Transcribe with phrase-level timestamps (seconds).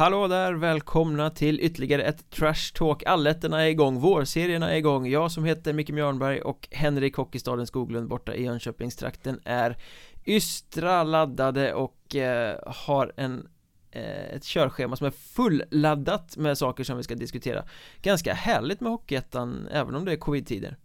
[0.00, 3.02] Hallå där, välkomna till ytterligare ett Trash Talk.
[3.06, 5.06] Alletterna är igång, vårserierna är igång.
[5.06, 9.76] Jag som heter Micke Mjörnberg och Henrik Hockeystaden Skoglund borta i Jönköpingstrakten är
[10.24, 13.48] ystra laddade och eh, har en
[13.90, 17.64] eh, ett körschema som är fulladdat med saker som vi ska diskutera.
[18.02, 20.76] Ganska härligt med Hockeyettan, även om det är covid-tider.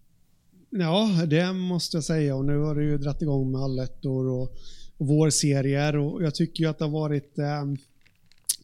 [0.70, 2.36] Ja, det måste jag säga.
[2.36, 4.56] Och nu har det ju dratt igång med allettor och,
[4.98, 7.64] och vårserier och jag tycker ju att det har varit eh,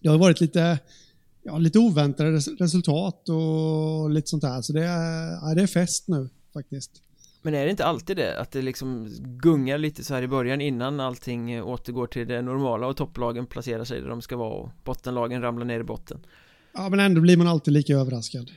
[0.01, 0.79] det har varit lite,
[1.43, 4.61] ja, lite oväntade resultat och lite sånt där.
[4.61, 6.91] Så det är, ja, det är fest nu faktiskt.
[7.41, 8.39] Men är det inte alltid det?
[8.39, 12.87] Att det liksom gungar lite så här i början innan allting återgår till det normala
[12.87, 16.25] och topplagen placerar sig där de ska vara och bottenlagen ramlar ner i botten?
[16.73, 18.51] Ja, men ändå blir man alltid lika överraskad.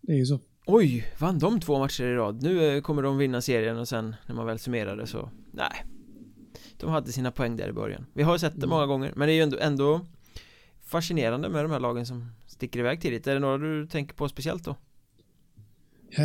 [0.00, 0.40] Det är ju så.
[0.66, 2.42] Oj, vann de två matcher i rad?
[2.42, 5.84] Nu eh, kommer de vinna serien och sen när man väl summerar det så, nej.
[6.76, 8.06] De hade sina poäng där i början.
[8.12, 8.70] Vi har sett det mm.
[8.70, 10.06] många gånger, men det är ju ändå, ändå
[10.90, 13.26] fascinerande med de här lagen som sticker iväg tidigt?
[13.26, 14.76] Är det några du tänker på speciellt då?
[16.10, 16.24] Eh,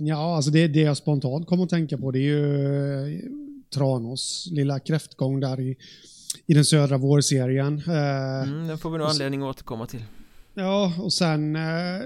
[0.00, 3.20] ja, alltså det, det jag spontant kommer att tänka på det är ju eh,
[3.74, 5.76] Tranås lilla kräftgång där i,
[6.46, 7.82] i den södra vårserien.
[7.86, 10.04] Eh, mm, den får vi nog anledning att återkomma till.
[10.54, 12.02] Ja, och sen eh,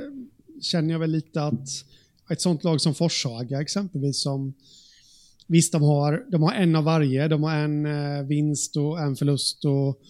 [0.60, 1.68] känner jag väl lite att
[2.30, 4.54] ett sånt lag som Forshaga exempelvis som
[5.48, 7.28] Visst, de har, de har en av varje.
[7.28, 10.00] De har en eh, vinst och en förlust och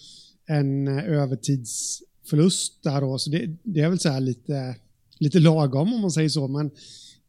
[0.47, 4.77] en eh, övertidsförlust där då, så det, det är väl så här lite,
[5.19, 6.71] lite lagom om man säger så, men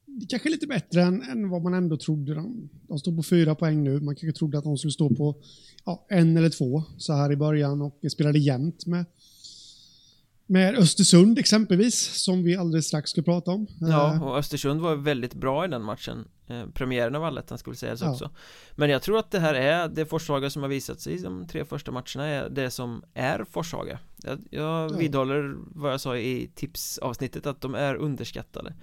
[0.05, 2.33] det kanske är lite bättre än, än vad man ändå trodde.
[2.33, 5.35] De, de står på fyra poäng nu, man kanske trodde att de skulle stå på
[5.85, 9.05] ja, en eller två så här i början och spelade jämnt med
[10.49, 13.67] med Östersund exempelvis, som vi alldeles strax ska prata om.
[13.79, 14.23] Ja, eh.
[14.23, 18.11] och Östersund var väldigt bra i den matchen eh, Premiären av allettan skulle sägas ja.
[18.11, 18.29] också
[18.75, 21.47] Men jag tror att det här är det Forshaga som har visat sig i de
[21.47, 24.97] tre första matcherna är det som är Forshaga Jag, jag ja.
[24.97, 28.73] vidhåller vad jag sa i tipsavsnittet att de är underskattade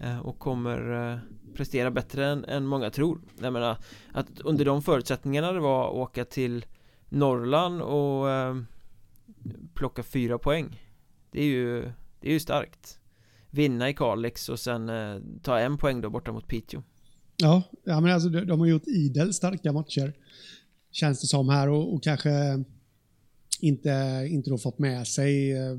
[0.00, 1.20] eh, Och kommer
[1.54, 3.76] prestera bättre än, än många tror Jag menar
[4.12, 6.64] att under de förutsättningarna det var att åka till
[7.08, 8.26] Norrland och
[9.74, 10.78] plocka fyra poäng
[11.32, 11.80] det är ju,
[12.20, 12.98] det är ju starkt
[13.50, 16.82] Vinna i Kalix och sen eh, ta en poäng då borta mot Piteå
[17.36, 20.12] Ja, ja men alltså de, de har gjort idel starka matcher
[20.90, 22.64] Känns det som här och, och kanske
[23.60, 25.78] inte, inte då fått med sig eh,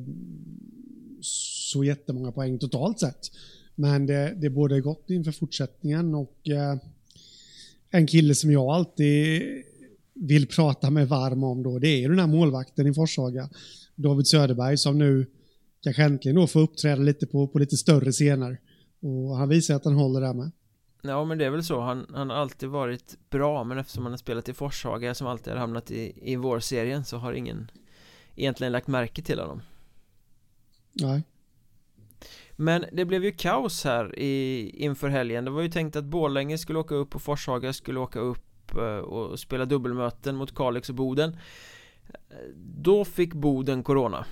[1.21, 3.31] så jättemånga poäng totalt sett.
[3.75, 6.77] Men det, det borde gott inför fortsättningen och eh,
[7.89, 9.41] en kille som jag alltid
[10.13, 13.49] vill prata med varm om då, det är ju den här målvakten i Forshaga.
[13.95, 15.25] David Söderberg som nu
[15.83, 18.59] kanske äntligen då får uppträda lite på, på lite större scener.
[19.01, 20.51] Och han visar att han håller där med.
[21.01, 24.11] Ja men det är väl så, han, han har alltid varit bra men eftersom han
[24.11, 27.71] har spelat i Forshaga som alltid har hamnat i, i vårserien så har ingen
[28.35, 29.61] egentligen lagt märke till honom.
[30.93, 31.23] Nej.
[32.51, 35.45] Men det blev ju kaos här i, inför helgen.
[35.45, 38.97] Det var ju tänkt att Borlänge skulle åka upp och Forshaga skulle åka upp eh,
[38.97, 41.37] och spela dubbelmöten mot Kalix och Boden.
[42.55, 44.25] Då fick Boden Corona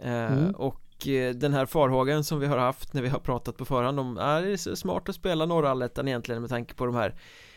[0.00, 0.50] mm.
[0.54, 4.00] Och eh, den här farhågan som vi har haft när vi har pratat på förhand
[4.00, 7.14] om är det så smart att spela norra allettan egentligen med tanke på de här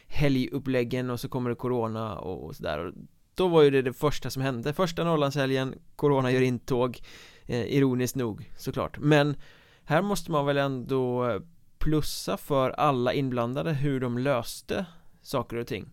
[0.07, 2.93] helguppläggen och så kommer det corona och sådär.
[3.35, 4.73] Då var ju det det första som hände.
[4.73, 6.99] Första Norrlandshelgen, corona gör intåg.
[7.45, 8.97] Eh, Ironiskt nog såklart.
[8.99, 9.35] Men
[9.83, 11.31] här måste man väl ändå
[11.77, 14.85] plussa för alla inblandade hur de löste
[15.21, 15.91] saker och ting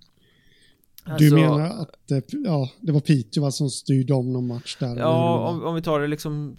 [1.04, 2.10] Alltså, du menar att
[2.44, 4.96] ja, det var Piteå som styrde om någon match där?
[4.96, 6.56] Ja, om, om vi tar det liksom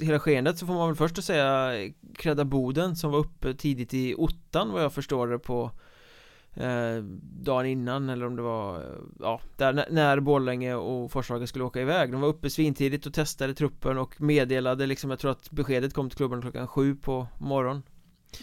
[0.00, 1.72] hela skenet så får man väl först säga
[2.14, 5.70] Kredda Boden som var uppe tidigt i ottan vad jag förstår det på
[6.54, 8.84] eh, dagen innan eller om det var
[9.20, 13.14] ja, där när, när Borlänge och Forshaga skulle åka iväg de var uppe svintidigt och
[13.14, 17.26] testade truppen och meddelade liksom jag tror att beskedet kom till klubben klockan sju på
[17.38, 17.82] morgon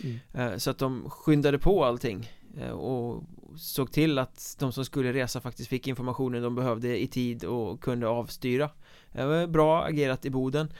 [0.03, 0.19] mm.
[0.33, 3.23] eh, så att de skyndade på allting eh, och
[3.57, 7.81] såg till att de som skulle resa faktiskt fick informationen de behövde i tid och
[7.81, 8.69] kunde avstyra.
[9.11, 10.73] Det var bra agerat i Boden.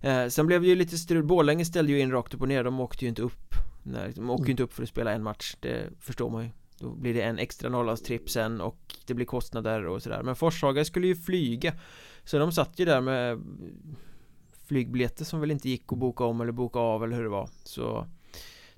[0.00, 2.64] Eh, Sen blev det ju lite strul, Borlänge ställde ju in rakt upp och ner,
[2.64, 5.22] de åkte ju inte upp Nej, de åker ju inte upp för att spela en
[5.22, 6.50] match, det förstår man ju.
[6.78, 10.22] Då blir det en extra Norrlandstripp sen och det blir kostnader och sådär.
[10.22, 11.74] Men Forshaga skulle ju flyga.
[12.24, 13.40] Så de satt ju där med
[14.66, 17.48] flygbiljetter som väl inte gick att boka om eller boka av eller hur det var.
[17.64, 18.06] Så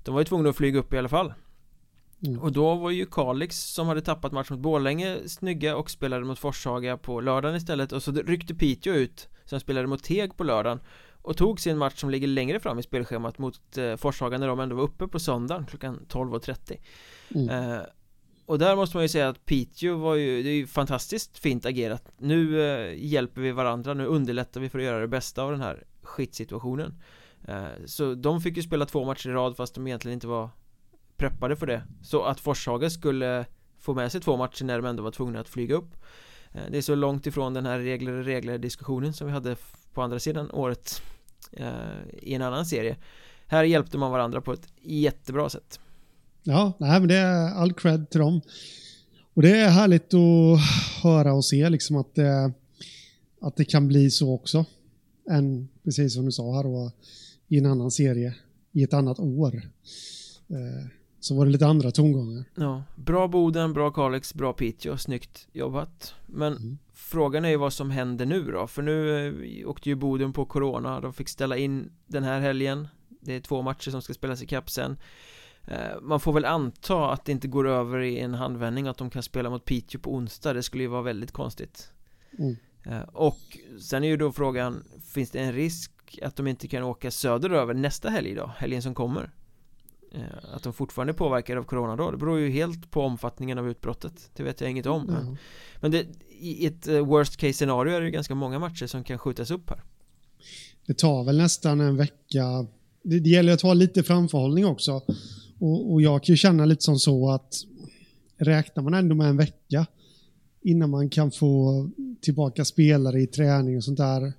[0.03, 1.33] de var ju tvungna att flyga upp i alla fall
[2.27, 2.39] Mm.
[2.39, 6.39] Och då var ju Kalix som hade tappat match mot Borlänge snygga och spelade mot
[6.39, 10.79] Forshaga på lördagen istället och så ryckte Piteå ut som spelade mot Teg på lördagen
[11.21, 14.59] och tog sin match som ligger längre fram i spelschemat mot eh, Forshaga när de
[14.59, 16.77] ändå var uppe på söndagen klockan 12.30
[17.35, 17.49] mm.
[17.49, 17.81] eh,
[18.45, 21.65] och där måste man ju säga att Piteå var ju, det är ju fantastiskt fint
[21.65, 25.51] agerat Nu eh, hjälper vi varandra, nu underlättar vi för att göra det bästa av
[25.51, 26.93] den här skitsituationen
[27.47, 30.49] eh, Så de fick ju spela två matcher i rad fast de egentligen inte var
[31.21, 33.45] preppade för det Så att Forshaga skulle
[33.79, 35.95] få med sig två matcher när de ändå var tvungna att flyga upp
[36.53, 39.55] eh, Det är så långt ifrån den här regler regler diskussionen som vi hade
[39.93, 41.01] på andra sidan året
[41.51, 41.67] eh,
[42.21, 42.97] I en annan serie
[43.47, 45.79] Här hjälpte man varandra på ett jättebra sätt
[46.43, 48.41] Ja, nej, men det är all cred till dem.
[49.33, 50.59] Och det är härligt att
[51.03, 52.51] höra och se liksom att det,
[53.41, 54.65] att det kan bli så också.
[55.29, 56.91] Än, precis som du sa här då,
[57.47, 58.35] i en annan serie
[58.71, 59.55] i ett annat år.
[60.49, 60.87] Eh,
[61.21, 62.43] så var det lite andra tongångar.
[62.55, 66.15] Ja, bra Boden, bra Kalix, bra Piteå, snyggt jobbat.
[66.25, 66.77] Men mm.
[66.93, 68.67] frågan är ju vad som händer nu då?
[68.67, 72.87] För nu eh, åkte ju Boden på Corona, de fick ställa in den här helgen.
[73.09, 74.97] Det är två matcher som ska spelas i kapp sen.
[75.67, 79.09] Eh, man får väl anta att det inte går över i en handvändning att de
[79.09, 80.53] kan spela mot Piteå på onsdag.
[80.53, 81.91] Det skulle ju vara väldigt konstigt.
[82.39, 82.55] Mm.
[82.85, 84.83] Eh, och sen är ju då frågan
[85.13, 88.51] Finns det en risk att de inte kan åka söderöver nästa helg då?
[88.57, 89.31] Helgen som kommer
[90.53, 92.11] Att de fortfarande är påverkade av corona då?
[92.11, 95.37] Det beror ju helt på omfattningen av utbrottet Det vet jag inget om mm.
[95.79, 96.05] Men det,
[96.39, 99.83] i ett worst case scenario är det ganska många matcher som kan skjutas upp här
[100.85, 102.65] Det tar väl nästan en vecka
[103.03, 105.01] det, det gäller att ha lite framförhållning också
[105.59, 107.53] och, och, jag kan ju känna lite som så att
[108.37, 109.85] räknar man ändå med en vecka
[110.61, 111.89] innan man kan få
[112.21, 114.33] tillbaka spelare i träning och sånt där.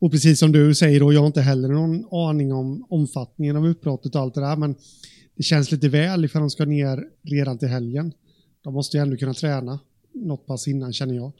[0.00, 3.66] Och precis som du säger då, jag har inte heller någon aning om omfattningen av
[3.66, 4.74] utbrottet och allt det där, men
[5.36, 8.12] det känns lite väl ifall de ska ner redan till helgen.
[8.62, 9.78] De måste ju ändå kunna träna
[10.12, 11.32] något pass innan känner jag.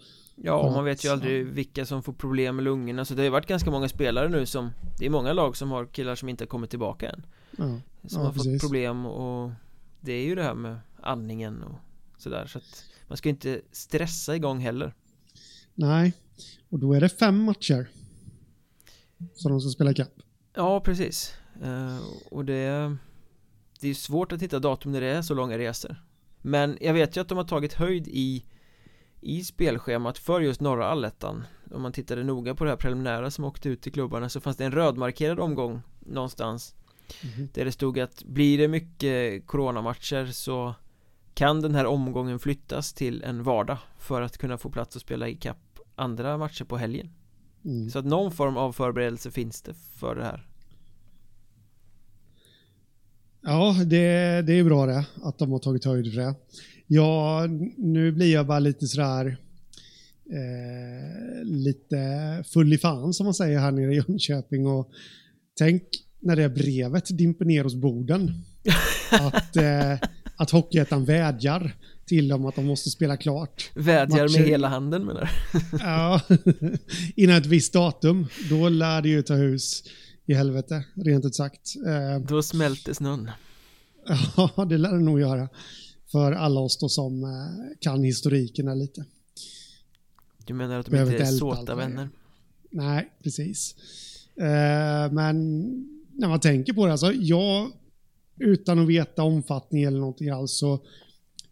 [0.42, 3.24] Ja, och man vet ju aldrig vilka som får problem med lungorna Så det har
[3.24, 6.28] ju varit ganska många spelare nu som Det är många lag som har killar som
[6.28, 8.52] inte har kommit tillbaka än ja, Som ja, har precis.
[8.52, 9.50] fått problem och
[10.00, 11.76] Det är ju det här med andningen och
[12.18, 14.94] sådär så att Man ska inte stressa igång heller
[15.74, 16.12] Nej
[16.68, 17.88] Och då är det fem matcher
[19.34, 20.12] Som de ska spela ikapp
[20.54, 21.34] Ja, precis.
[21.62, 21.98] Uh,
[22.30, 22.96] Och det
[23.80, 25.96] Det är svårt att hitta datum när det är så långa resor.
[26.42, 28.44] Men jag vet ju att de har tagit höjd i
[29.20, 31.44] i spelschemat för just norra allettan.
[31.70, 34.56] Om man tittade noga på det här preliminära som åkte ut till klubbarna så fanns
[34.56, 36.74] det en rödmarkerad omgång någonstans.
[37.22, 37.48] Mm.
[37.54, 40.74] där det stod att blir det mycket coronamatcher så
[41.34, 45.28] kan den här omgången flyttas till en vardag för att kunna få plats att spela
[45.28, 47.10] i kapp andra matcher på helgen
[47.64, 47.90] mm.
[47.90, 50.46] så att någon form av förberedelse finns det för det här
[53.42, 56.34] Ja, det, det är bra det, att de har tagit höjd för det.
[56.86, 57.46] Ja,
[57.76, 59.36] nu blir jag bara lite sådär
[60.30, 61.98] eh, lite
[62.46, 64.90] full i fan som man säger här nere i Jönköping och
[65.58, 65.82] tänk
[66.20, 68.30] när det brevet dimper ner hos Boden.
[69.10, 69.98] att, eh,
[70.36, 71.76] att Hockeyettan vädjar
[72.10, 73.70] till dem att de måste spela klart.
[73.74, 74.38] Vädjar Matcher.
[74.38, 75.30] med hela handen menar
[75.80, 76.20] Ja,
[77.16, 78.26] innan ett visst datum.
[78.50, 79.84] Då lär det ju ta hus
[80.26, 81.76] i helvete, rent ut sagt.
[81.86, 83.30] Eh, då smälter snön.
[84.36, 85.48] Ja, det lär det nog göra
[86.12, 89.04] för alla oss då som eh, kan historiken lite.
[90.46, 92.08] Du menar att de Behöver inte är såta vänner?
[92.70, 93.74] Nej, precis.
[94.36, 95.60] Eh, men
[96.12, 97.70] när man tänker på det, alltså jag
[98.36, 100.80] utan att veta omfattning eller någonting alls så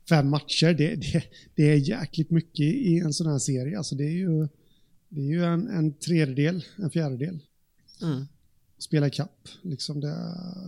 [0.09, 1.25] fem matcher, det, det,
[1.55, 3.79] det är jäkligt mycket i en sån här serie.
[3.79, 4.49] Alltså det är ju,
[5.09, 7.39] det är ju en, en tredjedel, en fjärdedel.
[8.03, 8.25] Mm.
[8.79, 9.49] Spela ikapp.
[9.63, 10.03] Liksom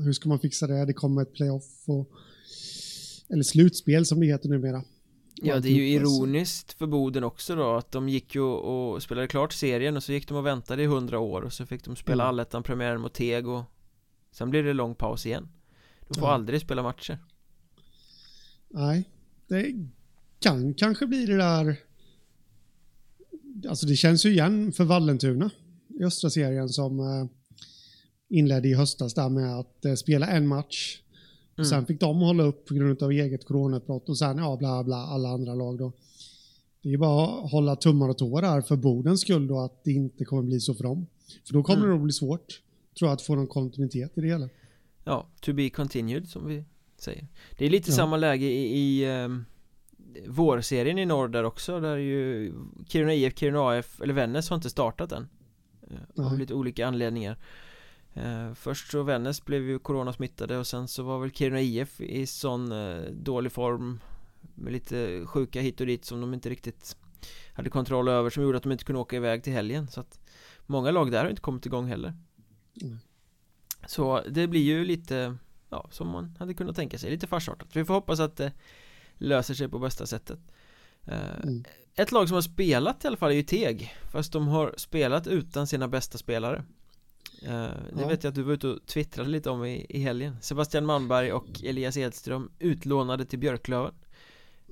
[0.05, 0.85] hur ska man fixa det?
[0.85, 2.11] Det kommer ett playoff och
[3.29, 4.85] eller slutspel som det heter numera.
[5.35, 9.27] Ja, det är ju ironiskt för Boden också då att de gick ju och spelade
[9.27, 11.97] klart serien och så gick de och väntade i hundra år och så fick de
[11.97, 12.29] spela mm.
[12.29, 13.63] allettan premiären mot Teg och
[14.31, 15.49] sen blir det lång paus igen.
[16.09, 16.35] De får ja.
[16.35, 17.19] aldrig spela matcher.
[18.69, 19.09] Nej,
[19.51, 19.75] det
[20.39, 21.77] kan kanske bli det där.
[23.69, 25.51] Alltså det känns ju igen för Vallentuna
[26.01, 27.27] i östra serien som eh,
[28.29, 31.01] inledde i höstas där med att eh, spela en match
[31.61, 31.69] Mm.
[31.69, 34.97] Sen fick de hålla upp på grund av eget coronautbrott och sen ja, bla bla,
[34.97, 35.93] alla andra lag då.
[36.83, 39.93] Det är bara att hålla tummar och tår här för Bodens skull då att det
[39.93, 41.07] inte kommer bli så för dem.
[41.47, 41.91] För då kommer mm.
[41.91, 42.61] det att bli svårt,
[42.99, 44.49] tror jag, att få någon kontinuitet i det hela.
[45.05, 46.65] Ja, to be continued som vi
[47.03, 47.27] säger.
[47.59, 47.97] Det är lite ja.
[47.97, 49.45] samma läge i, i um,
[50.27, 52.53] vårserien i norr där också, där ju
[52.89, 55.29] Kiruna IF, Kiruna AF, eller Vännäs har inte startat än.
[56.17, 57.39] Uh, av lite olika anledningar.
[58.15, 62.27] Eh, först så Vännäs blev ju coronasmittade och sen så var väl Kiruna IF i
[62.27, 64.01] sån eh, dålig form
[64.55, 66.97] Med lite sjuka hit och dit som de inte riktigt
[67.53, 70.21] Hade kontroll över som gjorde att de inte kunde åka iväg till helgen så att
[70.67, 72.15] Många lag där har inte kommit igång heller
[72.83, 72.99] mm.
[73.87, 75.37] Så det blir ju lite
[75.71, 78.53] Ja, som man hade kunnat tänka sig, lite farsartat Vi får hoppas att det
[79.15, 80.39] löser sig på bästa sättet
[81.05, 81.65] eh, Mm.
[81.97, 85.27] Ett lag som har spelat i alla fall är ju Teg Fast de har spelat
[85.27, 86.65] utan sina bästa spelare
[87.43, 88.09] eh, Det Ja.
[88.09, 91.33] vet jag att du var ute och twittrade lite om i, i helgen Sebastian Malmberg
[91.33, 93.95] och Elias Edström utlånade till Björklöven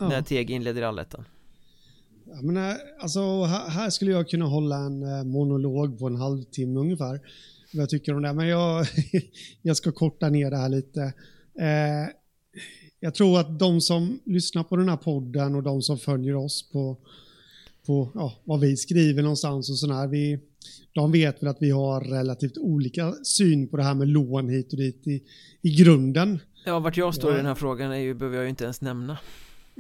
[0.01, 0.09] Ja.
[0.09, 1.25] När Teg inleder allettan
[2.25, 7.21] Ja, men, eh, alltså, här, skulle jag kunna hålla en monolog på en halvtimme ungefär.
[7.73, 8.33] Vad jag tycker om det.
[8.33, 8.87] Men jag,
[9.63, 11.03] jag ska korta ner det här lite.
[11.59, 12.15] Eh,
[13.01, 16.71] jag tror att de som lyssnar på den här podden och de som följer oss
[16.73, 16.97] på,
[17.87, 20.07] på ja, vad vi skriver någonstans och sådär.
[20.07, 20.39] Vi,
[20.93, 24.73] de vet väl att vi har relativt olika syn på det här med lån hit
[24.73, 25.23] och dit i,
[25.63, 26.39] i grunden.
[26.67, 28.81] Ja, vart jag står i den här frågan är ju, behöver jag ju inte ens
[28.81, 29.19] nämna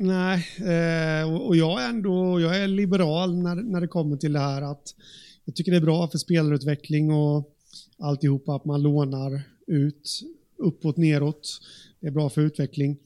[0.00, 4.32] Nej, eh, och, och jag är ändå jag är liberal när, när det kommer till
[4.32, 4.94] det här att
[5.44, 7.54] jag tycker det är bra för spelarutveckling och
[7.98, 10.22] alltihopa att man lånar ut
[10.56, 11.60] uppåt, neråt.
[12.00, 12.96] Det är bra för utveckling.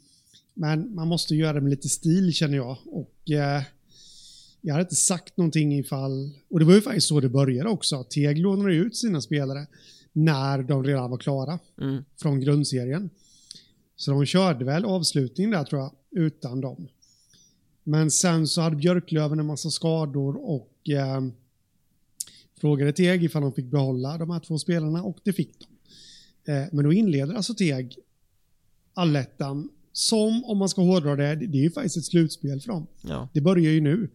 [0.54, 2.76] Men man måste göra det med lite stil känner jag.
[2.84, 3.62] Och eh,
[4.60, 8.04] jag hade inte sagt någonting ifall, och det var ju faktiskt så det började också.
[8.04, 9.66] Teg lånade ut sina spelare
[10.12, 12.04] när de redan var klara mm.
[12.16, 13.10] från grundserien.
[13.96, 16.88] Så de körde väl avslutningen där tror jag, utan dem.
[17.84, 21.20] Men sen så hade Björklöven en massa skador och eh,
[22.62, 26.52] frågade Teg ifall de fick behålla de här två spelarna och det fick de.
[26.52, 27.96] Eh, men då inleder alltså Teg
[28.94, 32.86] allettan som, om man ska hårdra det, det är ju faktiskt ett slutspel för dem.
[33.02, 34.10] Ja, Det börjar ju nu.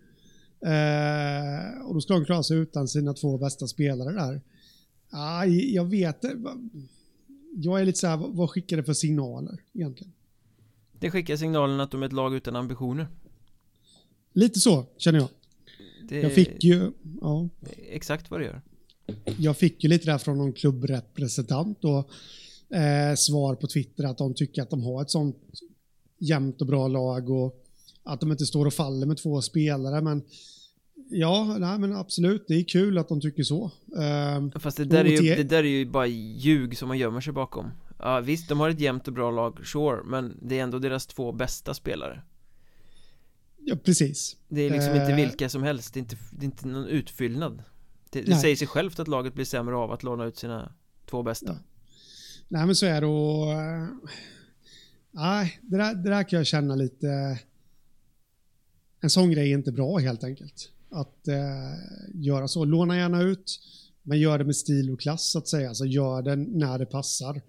[0.61, 4.41] Eh, och då ska de klara sig utan sina två bästa spelare där.
[5.09, 6.23] Ah, jag vet.
[7.55, 10.13] Jag är lite så här, vad- vad skickar det för signaler egentligen?
[10.99, 13.07] det skickar signalen att de är ett lag utan ambitioner
[14.33, 15.29] Lite så känner jag.
[16.09, 17.49] Det Jag fick ju, ja,
[17.89, 18.61] exakt vad det gör
[19.37, 22.09] jag fick ju lite där från någon klubbrepresentant och
[22.77, 25.37] eh, svar på Twitter att de tycker att de har ett sånt
[26.19, 27.63] jämnt och bra lag och
[28.03, 30.01] att de inte står och faller med två spelare.
[30.01, 30.23] Men
[31.09, 33.71] ja, nej, men absolut, det är kul att de tycker så.
[33.97, 37.21] Eh, Fast det där, är ju, det där är ju bara ljug som man gömmer
[37.21, 40.63] sig bakom Ja visst, de har ett jämnt och bra lag, sure Men det är
[40.63, 42.21] ändå deras två bästa spelare
[43.67, 44.35] ja, precis.
[44.47, 45.15] Det är liksom inte Eh.
[45.15, 47.63] vilka som helst, det är inte, det är inte någon utfyllnad
[48.09, 50.71] Det, det säger sig självt att laget blir sämre av att låna ut sina
[51.09, 51.57] två bästa Ja.
[52.47, 53.51] Nej, men så är det och...
[53.51, 53.87] eh,
[55.11, 57.39] Nej, det där, det där kan jag känna lite...
[59.01, 60.71] En sån grej är inte bra helt enkelt.
[60.89, 61.73] Att eh,
[62.13, 62.65] göra så.
[62.65, 63.59] Låna gärna ut,
[64.03, 65.69] men gör det med stil och klass så att säga.
[65.69, 67.41] Alltså gör det när det passar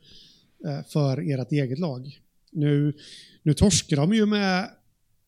[0.66, 2.20] eh, för ert eget lag.
[2.52, 2.96] Nu,
[3.42, 4.70] nu torskar de ju med...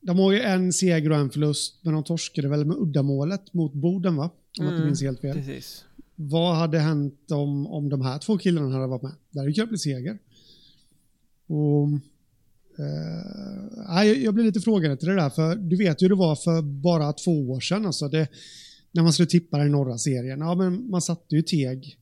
[0.00, 3.73] De har ju en seger och en förlust, men de torskade väl med uddamålet mot
[3.73, 4.25] Boden va?
[4.59, 5.37] Om jag inte Mm, minns helt fel.
[5.37, 9.12] Precis Vad hade hänt om, om de här två killarna hade varit med?
[9.30, 10.19] Det hade ju kunnat bli seger.
[11.47, 11.88] Och,
[12.78, 16.14] eh, nej, jag blir lite frågande till det där, för du vet ju hur det
[16.14, 17.87] var för bara två år sedan.
[17.87, 18.28] Alltså det,
[18.92, 20.40] när man skulle tippa den norra serien.
[20.40, 21.99] Ja, men man satte ju Teg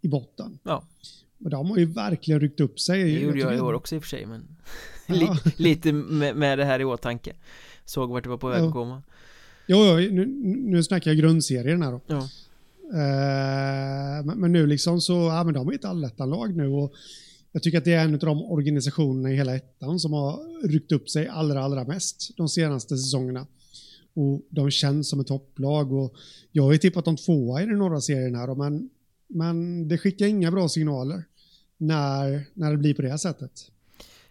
[0.00, 0.58] i botten.
[0.62, 0.84] Ja,
[1.44, 3.02] Och de har ju verkligen ryckt upp sig.
[3.04, 4.46] det gjorde jag i tycker- år också i och för sig men
[5.06, 5.14] Ja.
[5.16, 7.32] Li, Lite med, med det här i åtanke
[7.84, 8.66] Såg vart det var på väg Ja.
[8.66, 9.02] att komma
[9.66, 12.00] Jo, jo nu, nu snackar jag grundserien här då.
[12.06, 12.28] Ja,
[12.92, 16.92] Eh, men, men nu liksom så, ja men de är ett allettanlag nu och
[17.52, 20.92] jag tycker att det är en av de organisationerna i hela ettan som har ryckt
[20.92, 23.46] upp sig allra, allra mest de senaste säsongerna.
[24.14, 26.14] Och de känns som ett topplag och
[26.52, 28.90] jag har ju tippat dem tvåa i den norra serien här, men,
[29.30, 31.24] men det skickar inga bra signaler
[31.76, 33.70] när, när det blir på det här sättet.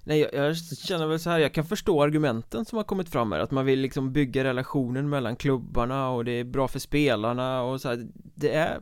[0.04, 3.32] Nej jag, jag känner väl så här, jag kan förstå argumenten som har kommit fram
[3.32, 7.62] här Att man vill liksom bygga relationen mellan klubbarna och det är bra för spelarna
[7.62, 8.80] och så här, Det är,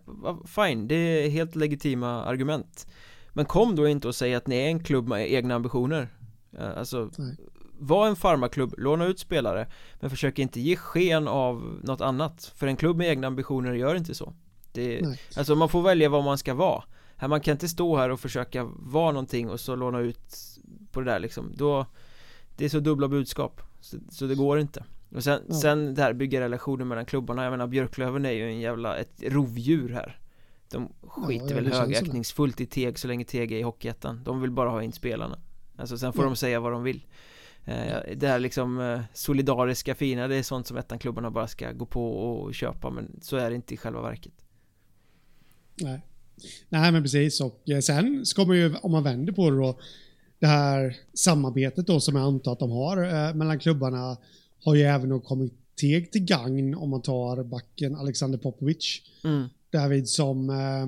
[0.47, 2.87] fine, det är helt legitima argument.
[3.33, 6.09] Men kom då inte och säg att ni är en klubb med egna ambitioner.
[6.75, 7.37] Alltså, Nej.
[7.79, 9.67] var en farmaklubb, låna ut spelare
[9.99, 12.53] Men försök inte ge sken av något annat.
[12.55, 14.33] För en klubb med egna ambitioner gör inte så
[14.77, 15.19] det, Nej.
[15.37, 16.83] Alltså man får välja vad man ska vara.
[17.17, 20.35] Här, Man kan inte stå här och försöka vara någonting och så låna ut
[20.91, 21.51] på det där liksom.
[21.55, 21.85] Då
[22.57, 23.61] Det är så dubbla budskap.
[23.79, 24.83] Så, så det går inte.
[25.15, 25.53] Och sen, Ja.
[25.55, 27.43] sen det här bygga relationer mellan klubbarna.
[27.43, 30.19] Jag menar Björklöven är ju en jävla, ett rovdjur här.
[30.71, 34.21] De skiter ja, väl högaktningsfullt i Teg så länge Teg är i Hockeyettan.
[34.23, 35.39] De vill bara ha in spelarna.
[35.77, 36.29] Alltså sen får Ja.
[36.29, 37.05] de säga vad de vill.
[37.65, 41.85] Eh, Det här liksom eh, solidariska fina Det är sånt som ettan-klubbarna bara ska gå
[41.85, 44.33] på och köpa Men så är det inte i själva verket
[45.81, 46.01] Nej.
[46.69, 47.41] Nej, men precis.
[47.41, 49.79] Och eh, sen ska man ju, om man vänder på det då,
[50.39, 54.17] det här samarbetet då som jag antar att de har eh, mellan klubbarna
[54.63, 59.01] har ju även kommit teg till gagn om man tar backen Alexander Popovic.
[59.23, 59.47] mm.
[59.71, 60.87] David som, eh,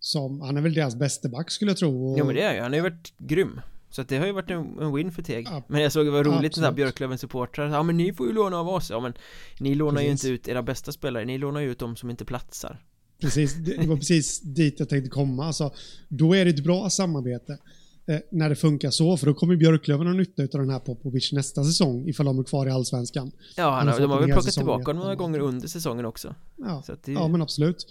[0.00, 2.12] som, han är väl deras bästa back skulle jag tro.
[2.12, 3.60] Och, Jo men det är ju, han har ju varit grym
[3.90, 5.62] Så att det har ju varit en, en win för Teg Ja.
[5.68, 6.54] Men jag såg det var roligt Absolut.
[6.54, 9.12] den här Björklöven supportrar Ja men ni får ju låna av oss Ja men
[9.60, 10.24] ni lånar ju Precis.
[10.24, 12.84] inte ut era bästa spelare Ni lånar ju ut de som inte platsar
[13.20, 15.46] Precis, det var precis dit jag tänkte komma.
[15.46, 15.72] Alltså,
[16.08, 17.58] då är det ett bra samarbete.
[18.06, 21.32] Eh, när det funkar så, för då kommer Björklöven ha nytta av den här Popovic
[21.32, 23.32] nästa säsong ifall de är kvar i Allsvenskan.
[23.56, 26.82] Ja, han har de har väl plockat tillbaka honom några gånger under säsongen också Ja,
[27.04, 27.86] det, ja men absolut.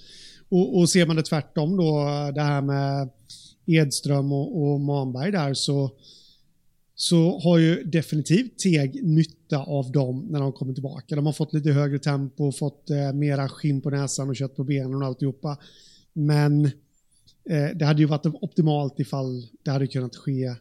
[0.49, 2.03] Och, och ser man det tvärtom då,
[2.35, 3.09] det här med
[3.65, 5.91] Edström och, och Manberg där, så,
[6.99, 11.15] så har ju definitivt Teg nytta av dem när de kommer tillbaka.
[11.15, 14.63] De har fått lite högre tempo, fått eh, mera skinn på näsan och kött på
[14.63, 15.57] benen och alltihopa.
[16.13, 16.65] Men
[17.49, 20.55] eh, det hade ju varit optimalt ifall det hade kunnat ske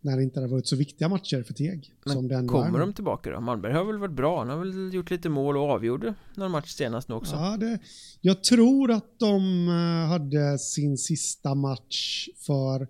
[0.00, 1.92] när det inte hade varit så viktiga matcher för Teg.
[2.04, 3.40] Men som är kommer de tillbaka då?
[3.40, 4.38] Malmberg har väl varit bra?
[4.38, 7.78] Han har väl gjort lite mål och avgjorde någon match senast nu också Ja, det,
[8.20, 12.88] jag tror att de eh, hade sin sista match för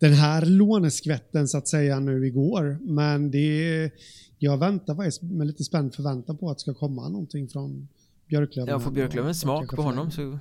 [0.00, 2.78] den här låneskvätten så att säga nu igår.
[2.80, 3.90] Men det,
[4.38, 7.88] jag väntar faktiskt med lite spänd förväntan på att det ska komma någonting från
[8.28, 8.72] Björklöven.
[8.72, 10.38] Ja, får Björklöven smak på honom så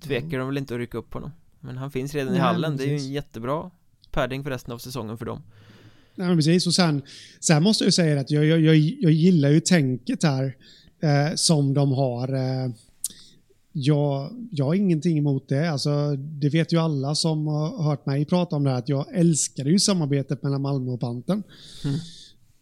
[0.00, 1.30] tvekar de väl inte att rycka upp honom
[1.60, 3.70] Men han finns redan i Nej, hallen, det är ju en jättebra
[4.10, 5.42] padding för resten av säsongen för dem
[6.14, 6.66] Nej, men precis.
[6.66, 7.02] Och sen,
[7.40, 10.56] sen måste jag ju säga att jag, jag, jag, jag gillar ju tänket här
[11.00, 12.34] eh, som de har.
[12.34, 12.70] Eh,
[13.78, 15.70] jag, jag har ingenting emot det.
[15.70, 19.06] Alltså, det vet ju alla som har hört mig prata om det här att jag
[19.14, 21.42] älskade ju samarbetet mellan Malmö och Panten.
[21.84, 21.98] Mm.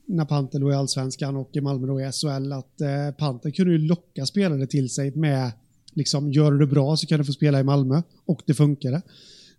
[0.07, 2.53] När Panten låg i Allsvenskan och Malmö då i SHL.
[2.53, 5.53] Att eh, Panten kunde ju locka spelare till sig med
[5.93, 8.03] liksom, gör du det bra så kan du få spela i Malmö.
[8.25, 8.97] Och det funkade.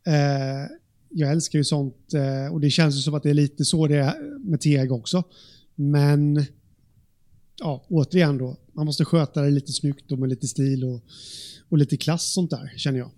[0.08, 0.72] Eh,
[1.10, 3.88] jag älskar ju sånt eh, och det känns ju som att det är lite så
[3.88, 5.24] det är med Teg också.
[5.76, 6.46] Men
[7.56, 11.02] ja, återigen då, man måste sköta det lite snyggt och med lite stil och,
[11.70, 13.12] och lite klass sånt där, känner jag.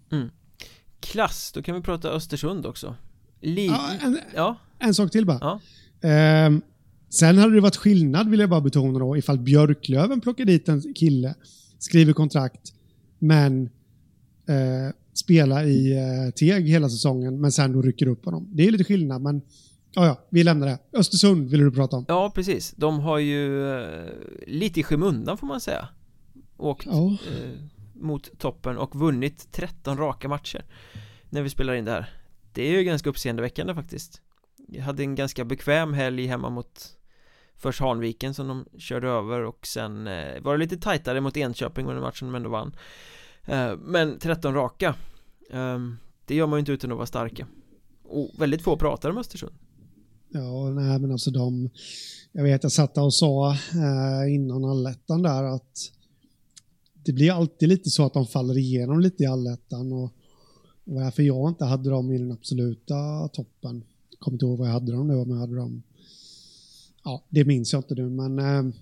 [1.00, 2.96] Klass, då kan vi prata Östersund också
[3.42, 5.38] Li Ja, en, ja, en sak till bara.
[5.42, 5.60] ja,
[6.02, 6.62] Ehm,
[7.10, 10.94] sen hade det varit skillnad, vill jag bara betona då, ifall Björklöven plockar dit en
[10.94, 11.36] kille,
[11.80, 12.74] skriver kontrakt,
[13.20, 13.64] men
[14.48, 18.50] eh, spelar i eh, Teg hela säsongen, men sen då rycker upp honom.
[18.54, 19.42] Det är lite skillnad, men
[19.98, 20.80] ja, ja, vi lämnar det.
[20.94, 22.06] Östersund vill du prata om.
[22.08, 22.72] ja precis.
[22.78, 24.12] De har ju eh,
[24.48, 25.88] lite i skymundan får man säga.
[26.58, 27.06] Åkt Ja.
[27.12, 27.50] eh,
[27.94, 30.66] mot toppen och vunnit 13 raka matcher
[31.30, 32.10] När vi spelar in det här.
[32.54, 34.22] Det är ju ganska uppseendeväckande faktiskt.
[34.68, 36.94] Jag hade en ganska bekväm helg hemma mot
[37.56, 41.88] Först Hanviken som de körde över och sen eh, var det lite tajtare mot Enköping
[41.88, 42.76] under matchen de ändå vann.
[43.46, 44.96] Eh, Men 13 raka
[45.52, 47.48] Ehm, Det gör man ju inte utan att vara starka
[48.04, 49.54] Och väldigt få pratar om Östersund
[50.30, 51.70] Ja, nej men alltså de...
[52.32, 55.92] Jag vet, jag satt där och sa eh, innan allettan där att
[56.94, 60.14] det blir alltid lite så att de faller igenom lite i allettan och,
[60.84, 63.84] varför jag inte hade dem i den absoluta toppen.
[64.10, 65.84] Jag kommer inte ihåg vad jag hade dem nu, om jag hade dem...
[67.04, 68.74] Ja, det minns jag inte nu, men eh,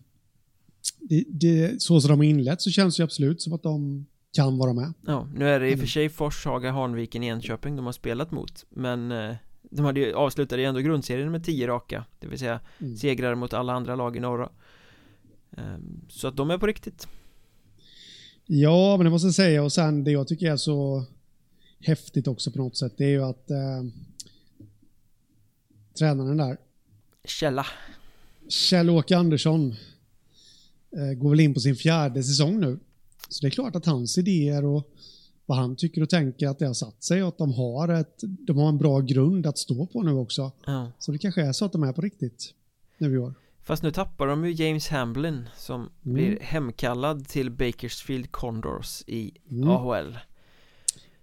[0.99, 4.57] det, det, så som de har inlett så känns det absolut som att de kan
[4.57, 4.93] vara med.
[5.05, 5.79] Ja, nu är det i och Mm.
[5.79, 9.35] för sig Forshaga, Hanviken, Enköping de har spelat mot Men eh,
[9.75, 12.97] de hade ju avslutade ju ändå grundserien med 10 raka Det vill säga Mm.
[12.97, 14.49] segrar mot alla andra lag i norra
[15.57, 17.07] Ehm, Så att de är på riktigt
[18.45, 19.63] Ja, men det måste jag säga.
[19.63, 21.05] Och sen det jag tycker är så
[21.79, 23.83] häftigt också på något sätt, det är ju att eh,
[25.97, 26.57] tränaren där,
[27.23, 27.65] Källa
[28.49, 29.75] Kjell-Åke Andersson,
[30.97, 32.79] eh, går väl in på sin fjärde säsong nu.
[33.29, 34.91] Så det är klart att hans idéer och
[35.45, 38.21] vad han tycker och tänker att det har satt sig och att de har, ett,
[38.47, 40.51] de har en bra grund att stå på nu också.
[40.65, 42.53] Ja Så det kanske är så att de är på riktigt
[42.97, 43.33] nu i år.
[43.61, 45.89] Fast nu tappar de ju James Hamblin som Mm.
[46.13, 49.69] blir hemkallad till Bakersfield Condors i Mm.
[49.69, 50.17] AHL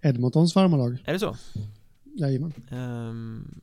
[0.01, 0.97] Edmontons farmarlag.
[1.05, 1.35] Är det så?
[2.03, 2.53] Jajamän.
[2.69, 3.61] Ehm,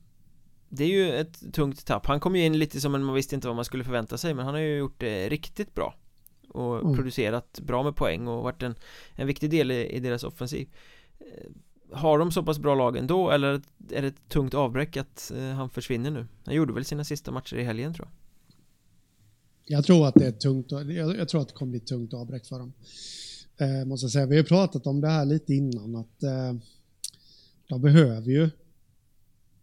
[0.68, 3.34] det är ju ett tungt tapp Han kom ju in lite som en, man visste
[3.34, 5.94] inte vad man skulle förvänta sig Men han har ju gjort det riktigt bra
[6.50, 6.96] Och Mm.
[6.96, 8.74] producerat bra med poäng och varit en,
[9.16, 10.68] en viktig del i, i deras offensiv
[11.20, 11.50] Eh,
[11.92, 13.60] Har de så pass bra lag ändå eller
[13.90, 16.26] är det ett tungt avbräck att eh, han försvinner nu?
[16.44, 20.32] Han gjorde väl sina sista matcher i helgen tror jag Jag tror att det är
[20.32, 20.70] tungt.
[20.70, 22.72] Jag, jag tror att det kommer bli ett tungt avbräck för dem.
[23.58, 24.26] Eh, måste jag säga.
[24.26, 26.54] Vi har pratat om det här lite innan att eh,
[27.68, 28.50] de behöver ju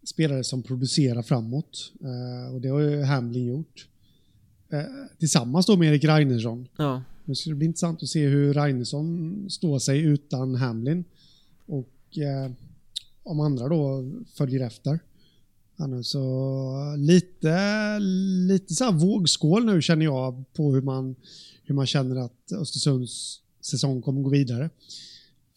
[0.04, 1.92] spelare som producerar framåt.
[2.00, 3.88] Eh, och det har ju Hamlin gjort.
[4.70, 4.82] Eh,
[5.18, 6.68] tillsammans då med Erik Reinersson.
[6.76, 11.04] Ja, Nu ska det bli intressant att se hur Reinersson står sig utan Hamlin.
[11.66, 12.50] Och eh,
[13.22, 14.98] om andra då följer efter.
[15.76, 17.98] Nu så lite,
[18.48, 21.16] lite så här vågskål nu känner jag på hur man,
[21.64, 24.70] hur man känner att Östersunds säsong kommer gå vidare.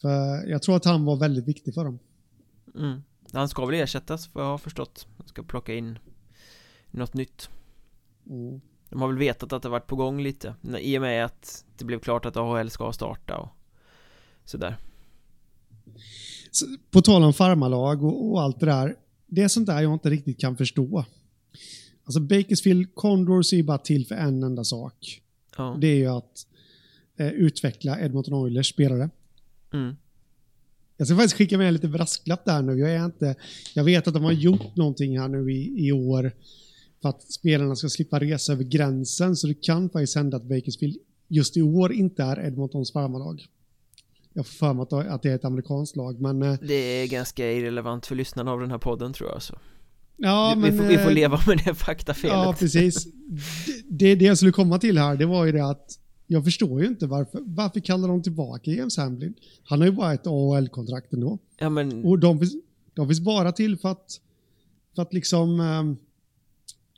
[0.01, 1.99] För jag tror att han var väldigt viktig för dem.
[2.75, 3.03] mm.
[3.33, 5.99] Han ska väl ersättas vad jag har förstått Han ska plocka in
[6.91, 7.49] Något nytt
[8.29, 8.61] Mm.
[8.91, 11.85] De har väl vetat att det varit på gång lite I och med att det
[11.85, 13.49] blev klart att AHL ska starta och
[14.45, 14.77] Sådär
[16.51, 18.95] Så, på tal om farmarlag och, och allt det där.
[19.27, 21.05] Det är sånt där jag inte riktigt kan förstå.
[22.03, 25.21] Alltså Bakersfield Condors är ju bara till för en enda sak.
[25.57, 26.47] Ja, Det är ju att
[27.17, 29.09] eh, utveckla Edmonton Oilers spelare.
[29.73, 29.95] mm.
[30.97, 32.79] Jag ska faktiskt skicka med en liten brasklapp där nu.
[32.79, 33.35] Jag, är inte,
[33.73, 36.31] jag vet att de har gjort någonting här nu i, i år
[37.01, 39.35] för att spelarna ska slippa resa över gränsen.
[39.35, 43.45] Så det kan faktiskt hända att Bakersfield just i år inte är Edmontons farmarlag.
[44.33, 46.41] Jag får för mig att, det är ett amerikanskt lag, men...
[46.43, 49.57] eh, Det är ganska irrelevant för lyssnarna av den här podden tror jag så
[50.17, 50.71] Ja, vi, men...
[50.71, 53.07] vi, får, vi får eh, leva med det faktafelet Ja, precis.
[53.87, 56.87] Det, det, jag skulle komma till här, det var ju det att jag förstår ju
[56.87, 59.33] inte varför, varför kallar de tillbaka James Hamlin?
[59.63, 61.37] Han har ju bara ett AHL-kontrakt ändå.
[61.57, 62.39] Ja men Och de
[62.93, 64.21] de finns bara till för att,
[64.95, 65.97] för att liksom ehm,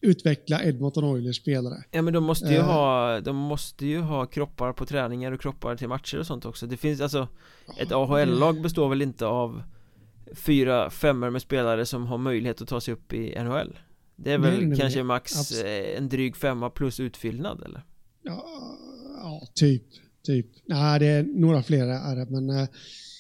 [0.04, 1.84] utveckla Edmonton Oilers spelare.
[1.92, 2.66] Ja men de måste ju Eh.
[2.66, 6.68] ha, de måste ju ha kroppar på träningar och kroppar till matcher och sånt också
[6.68, 7.28] Det finns alltså
[7.80, 9.64] Ett AHL-lag består väl inte av
[10.36, 13.80] Fyra femmor med spelare som har möjlighet att ta sig upp i NHL
[14.16, 14.80] Det är väl nej, nej.
[14.80, 17.84] kanske max Abs- eh, en dryg femma plus utfyllnad eller?
[18.24, 18.46] Ja,
[19.24, 19.84] ja typ.
[20.24, 20.48] typ.
[20.66, 22.68] Nej, det är några fler är det, men eh,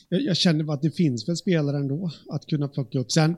[0.09, 3.11] jag, jag känner bara att det finns väl spelare ändå att kunna plocka upp.
[3.11, 3.35] Sen,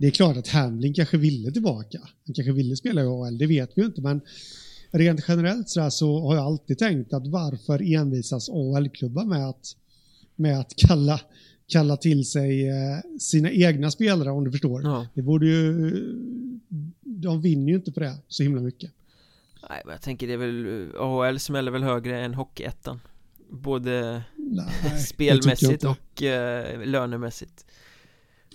[0.00, 1.98] det är klart att Hamlin kanske ville tillbaka.
[2.26, 4.20] Han kanske ville spela i AHL, det vet vi ju inte, men
[4.90, 9.76] rent generellt så, här så har jag alltid tänkt att varför envisas AHL-klubbar med att,
[10.36, 11.20] med att kalla,
[11.66, 14.82] kalla till sig eh, sina egna spelare, om du förstår.
[14.82, 15.90] Ja Det borde ju...
[17.00, 18.90] De vinner ju inte på det så himla mycket.
[19.68, 23.00] Nej men jag tänker det är väl AHL smäller väl högre än Hockeyettan
[23.50, 27.66] Både Nej, spelmässigt och eh, lönemässigt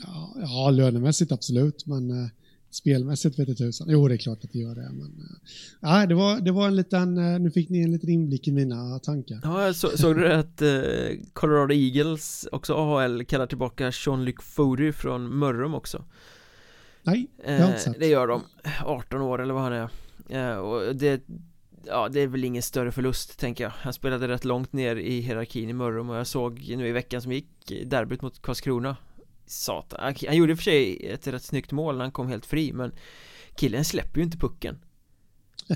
[0.04, 2.30] Ja, ja, lönemässigt absolut, men eh,
[2.70, 3.88] spelmässigt vet jag tusan.
[3.90, 4.90] Jo, det är klart att det gör det.
[4.92, 5.38] Men, eh,
[5.80, 8.52] nej, det, var, det var en liten, eh, nu fick ni en liten inblick i
[8.52, 9.40] mina tankar.
[9.44, 14.42] Ja, jag så, såg du det att eh, Colorado Eagles, också AHL, kallar tillbaka Sean-Luc
[14.42, 16.06] Foudy från Mörrum också
[17.06, 18.00] Nej, jag har eh, inte sett.
[18.00, 18.44] Det gör de,
[18.86, 19.90] 18 år eller vad han är
[20.30, 21.24] eh, Och det,
[21.86, 25.20] ja det är väl ingen större förlust tänker jag Han spelade rätt långt ner i
[25.20, 28.96] hierarkin i Mörrum och jag såg nu i veckan som gick derbyt mot Karlskrona
[29.46, 32.46] Satan, han, gjorde i och för sig ett rätt snyggt mål när han kom helt
[32.46, 32.92] fri men
[33.56, 34.80] Killen släpper ju inte pucken.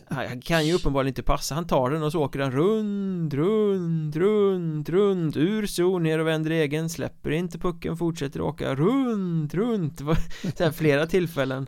[0.08, 4.16] Han, kan ju uppenbarligen inte passa, han tar den och så åker han runt, runt,
[4.16, 9.98] runt, runt Ur zon, ner och vänder egen, släpper inte pucken, fortsätter åka runt, runt
[9.98, 10.16] Det var
[10.58, 11.68] så här flera tillfällen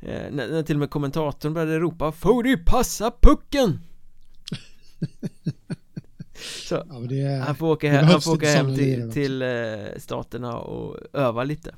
[0.00, 3.80] eh, när, när till och med kommentatorn började ropa Fody, passa pucken!
[6.38, 6.82] Så Ja,
[7.14, 9.48] är- han får åka hem, han får åka hem till, till eh,
[9.98, 11.74] staterna och öva lite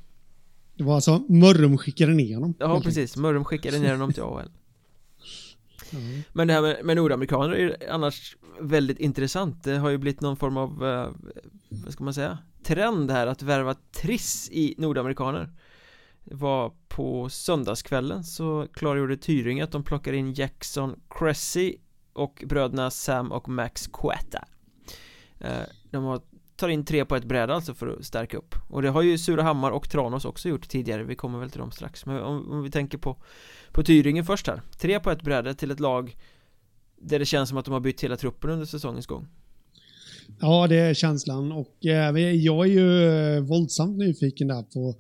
[0.81, 2.55] det var alltså Mörrum skickade ner honom.
[2.59, 4.51] Ja precis, Mörrum skickade ner honom till AHL.
[5.93, 5.99] Ja.
[6.33, 10.37] Men det här med, med nordamerikaner är annars väldigt intressant Det har ju blivit någon
[10.37, 11.09] form av, eh,
[11.69, 15.51] vad ska man säga, trend här att värva triss i nordamerikaner
[16.25, 21.75] Det var på söndagskvällen så klargjorde Tyringe att de plockar in Jackson Cressy
[22.13, 24.45] och bröderna Sam och Max Quetta
[25.39, 26.21] eh, De har,
[26.57, 28.55] tar in tre på ett bräde alltså för att stärka upp.
[28.69, 31.71] Och det har ju Surahammar och Tranås också gjort tidigare, vi kommer väl till dem
[31.71, 32.07] strax.
[32.07, 33.17] Men om, om vi tänker på,
[33.73, 34.63] på Tyringe först här.
[34.79, 36.17] Tre på ett bräde till ett lag
[36.97, 39.29] där det känns som att de har bytt hela truppen under säsongens gång.
[40.41, 41.53] Ja, det är känslan.
[41.53, 44.95] Och eh, jag är ju eh, våldsamt nyfiken där på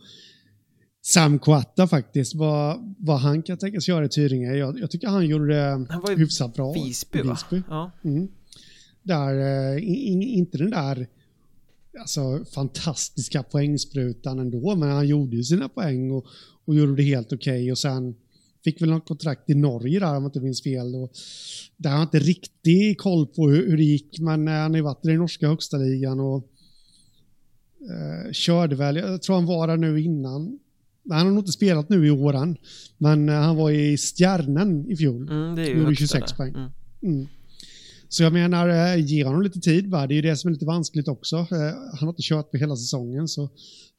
[1.02, 2.34] Sam Quatta faktiskt.
[2.34, 4.52] Vad, vad han kan tänkas göra i Tyringe.
[4.54, 6.72] Jag, jag tycker han gjorde det Han var hyfsat bra.
[6.72, 7.32] Visby va?
[7.50, 7.62] Visby.
[7.68, 8.28] Ja, Mm.
[9.02, 9.34] Där,
[9.74, 11.06] eh, i- i- inte den där
[12.00, 16.26] alltså, fantastiska poängsprutan ändå, men han gjorde ju sina poäng och,
[16.64, 17.72] och gjorde det helt okej.
[17.72, 18.14] Och sen
[18.64, 20.94] fick väl något kontrakt i Norge där om jag inte minns fel.
[20.94, 21.12] Och
[21.76, 24.76] där har jag inte riktigt koll på hur, hur det gick, men eh, han har
[24.76, 26.48] ju varit i den norska högsta ligan och
[27.90, 30.58] eh, körde väl, jag tror han var där nu innan.
[31.14, 32.56] Han har nog inte spelat nu i åren,
[32.98, 35.28] men eh, han var i Stjärnen i fjol.
[35.30, 36.36] mm, det är ju Gjorde högsta 26 där.
[36.36, 36.54] poäng.
[36.54, 36.70] mm.
[37.02, 37.26] Mm.
[38.08, 40.06] Så jag menar, eh, ge honom lite tid bara.
[40.06, 41.36] Det är ju det som är lite vanskligt också.
[41.36, 41.46] Eh,
[41.90, 43.48] Han har inte kört på hela säsongen så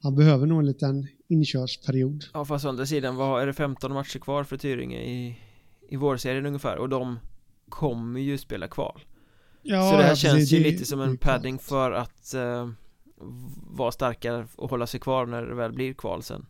[0.02, 2.24] han behöver nog en liten inkörsperiod.
[2.34, 5.38] Ja fast å andra sidan, vad är det 15 matcher kvar för Tyringe i,
[5.88, 7.18] i vårserien ungefär och de
[7.68, 9.00] kommer ju spela kval
[9.62, 10.52] Ja, Så det här ja, känns precis.
[10.52, 11.34] ju Det- lite som det en klart.
[11.36, 12.68] padding för att eh,
[13.70, 16.46] vara starkare och hålla sig kvar när det väl blir kval sen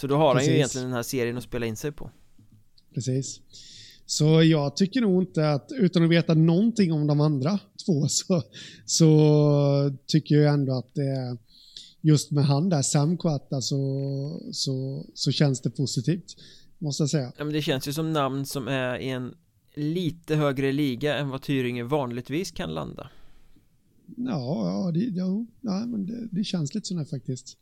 [0.00, 0.54] Så då har han ju Precis.
[0.54, 2.10] egentligen den här serien att spela in sig på
[2.94, 3.40] Precis.
[4.06, 8.42] Så jag tycker nog inte att, utan att veta någonting om de andra två, så,
[8.86, 11.36] så tycker jag ändå att det
[12.00, 16.36] just med han där, Sam Quatta, så, så, så känns det positivt.
[16.78, 17.32] Måste jag säga.
[17.38, 19.34] Ja men det känns ju som namn som är i en
[19.74, 23.10] lite högre liga än vad Tyringe vanligtvis kan landa.
[24.16, 27.56] Ja, ja, det, ja, ja men det, det känns lite sådär faktiskt.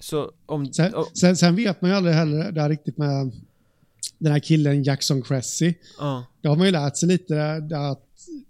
[0.00, 0.72] Så om...
[0.72, 3.32] Sen, sen, sen, vet man ju aldrig heller där riktigt med
[4.18, 5.74] den här killen Jackson Cressy.
[6.00, 6.22] uh.
[6.40, 8.02] Det har man ju lärt sig lite där att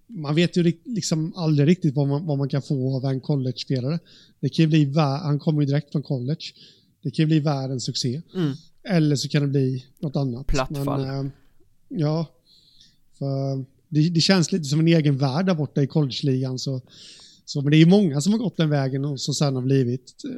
[0.06, 3.98] man vet ju liksom aldrig riktigt vad man, vad man kan få av en college-spelare.
[4.40, 6.44] Det kan ju bli, han kommer ju direkt från college.
[7.02, 8.22] Det kan ju bli världens succé.
[8.34, 8.52] Mm.
[8.82, 10.46] Eller så kan det bli något annat.
[10.46, 11.06] Plattfall.
[11.06, 11.32] Men, äh,
[11.88, 12.26] ja,
[13.18, 16.58] för det, det, känns lite som en egen värld där borta i college-ligan.
[16.58, 16.80] Så,
[17.44, 19.62] så, men det är ju många som har gått den vägen och som sen har
[19.62, 20.30] blivit eh,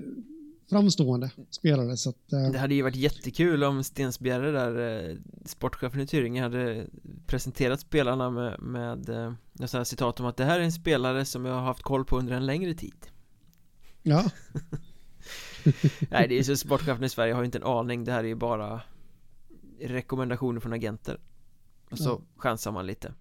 [0.71, 1.97] framstående spelare.
[1.97, 2.51] Så att, eh.
[2.51, 6.87] Det hade ju varit jättekul om Stensbjerre där, eh, sportchefen i Tyringe, hade
[7.27, 11.55] presenterat spelarna med, med eh, citat om att det här är en spelare som jag
[11.55, 13.07] har haft koll på under en längre tid.
[14.03, 14.31] Ja.
[16.11, 18.29] Nej, det är så sportchefen i Sverige har ju inte en aning, det här är
[18.29, 18.81] ju bara
[19.81, 21.21] rekommendationer från agenter.
[21.91, 22.21] Och så ja.
[22.37, 23.15] chansar man lite.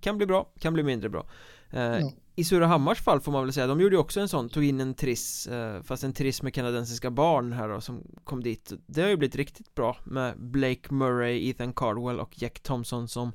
[0.00, 1.26] Kan bli bra, kan bli mindre bra.
[1.70, 2.12] Eh, ja.
[2.38, 4.80] I Surahammars fall får man väl säga, de gjorde ju också en sån, tog in
[4.80, 8.72] en triss eh, Fast en triss med kanadensiska barn här då som kom dit.
[8.86, 13.32] Det har ju blivit riktigt bra med Blake Murray, Ethan Cardwell och Jack Thompson som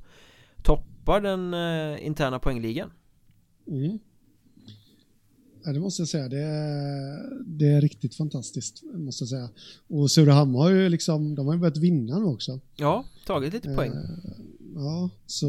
[0.63, 2.91] toppar den eh, interna poängligan.
[3.67, 3.99] Mm.
[5.63, 9.49] Ja, det måste jag säga, det är, det är riktigt fantastiskt måste jag säga.
[9.87, 12.59] Och Surahammar har ju liksom, de har ju börjat vinna nu också.
[12.75, 13.91] Ja, tagit lite poäng
[14.75, 15.47] Ja, så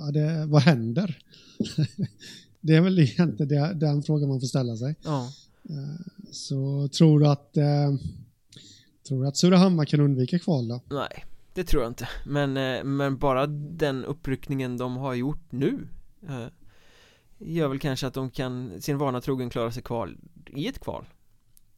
[0.00, 1.18] ja, det, vad händer?
[2.60, 4.96] det är väl egentligen det, den frågan man får ställa sig.
[5.02, 5.32] Ja.
[5.70, 7.94] Eh, så tror du att eh,
[9.08, 10.80] Tror du att Surahammar kan undvika kval då?
[10.90, 11.24] Nej,
[11.54, 12.08] det tror jag inte.
[12.26, 15.88] Men, eh, men bara den uppryckningen de har gjort nu
[17.38, 21.04] gör väl kanske att de kan sin vana trogen klara sig kval i ett kval.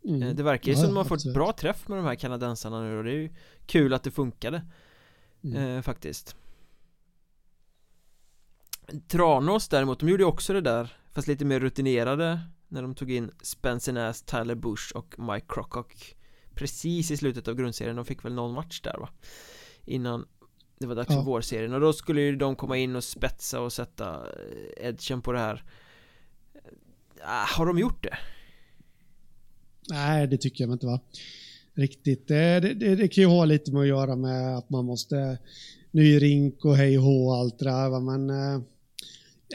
[0.05, 0.37] Mm.
[0.37, 2.99] Det verkar ju ja, som de har fått bra träff med de här kanadensarna nu
[2.99, 3.31] och det är ju
[3.67, 4.63] kul att det funkade
[5.55, 5.83] mm.
[5.83, 6.37] faktiskt.
[9.09, 13.31] Tranås däremot, de gjorde också det där Fast lite mer rutinerade När de tog in
[13.43, 16.17] Spencer Nass, Tyler Bush och Mike Crocock
[16.55, 19.09] Precis i slutet av grundserien, de fick väl någon match där va
[19.85, 20.27] Innan
[20.79, 21.17] det var dags ja.
[21.17, 25.23] för vårserien och då skulle ju de komma in och spetsa och sätta eh, edgen
[25.23, 25.65] på det här
[27.23, 28.19] ah, Har de gjort det?
[29.91, 31.01] Nej, det tycker jag inte va
[31.77, 35.39] Riktigt, det, det, det kan ju ha lite med att göra med att man måste
[35.91, 38.61] Ny rink och hej och allt det där men eh,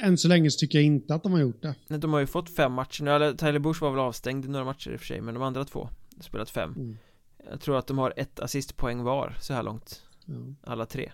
[0.02, 1.98] än så länge så tycker jag inte att de har gjort det.
[1.98, 4.66] De har ju fått fem matcher nu, eller Tyler Bush var väl avstängd i några
[4.66, 6.74] matcher i och för sig, men de andra två har spelat fem.
[6.76, 6.98] Mm.
[7.50, 10.02] Jag tror att de har ett assistpoäng var så här långt.
[10.26, 10.34] Ja.
[10.64, 11.12] Alla tre.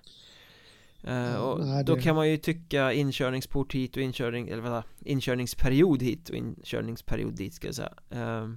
[1.07, 2.01] Uh, och nej, då det...
[2.01, 7.53] kan man ju tycka inkörningsport hit och inkörning, eller vad inkörningsperiod hit och inkörningsperiod dit
[7.53, 7.93] ska jag säga.
[8.15, 8.53] Uh,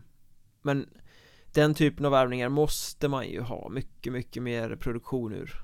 [0.63, 0.87] men
[1.53, 5.63] den typen av värvningar måste man ju ha mycket, mycket mer produktion ur.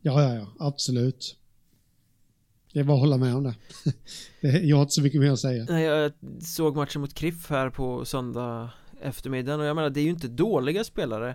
[0.00, 1.36] Ja, ja, ja, absolut.
[2.72, 3.42] Det är bara att hålla med om
[4.40, 4.58] det.
[4.58, 5.66] Jag har inte så mycket mer att säga.
[5.68, 8.70] Nej, jag såg matchen mot Kriff här på söndag
[9.00, 11.34] eftermiddagen och jag menar, det är ju inte dåliga spelare.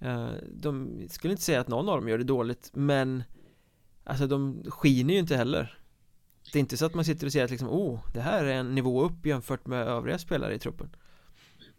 [0.00, 3.22] Eh, de skulle inte säga att någon av dem gör det dåligt, men
[4.04, 5.78] Alltså de skiner ju inte heller
[6.52, 8.52] Det är inte så att man sitter och säger att liksom, oh, det här är
[8.54, 10.96] en nivå upp jämfört med övriga spelare i truppen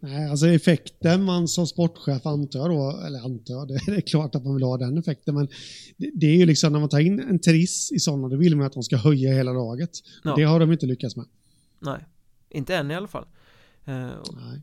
[0.04, 4.54] Nej, alltså effekten man som sportchef antar då, eller antar, det är klart att man
[4.54, 5.48] vill ha den effekten, men
[5.96, 8.66] det, är ju liksom när man tar in en triss i sådana, då vill man
[8.66, 9.90] att de ska höja hela laget.
[10.24, 10.34] Ja.
[10.36, 11.26] Det har de inte lyckats med.
[11.78, 12.04] Nej,
[12.50, 13.26] inte än i alla fall.
[13.88, 14.10] Uh,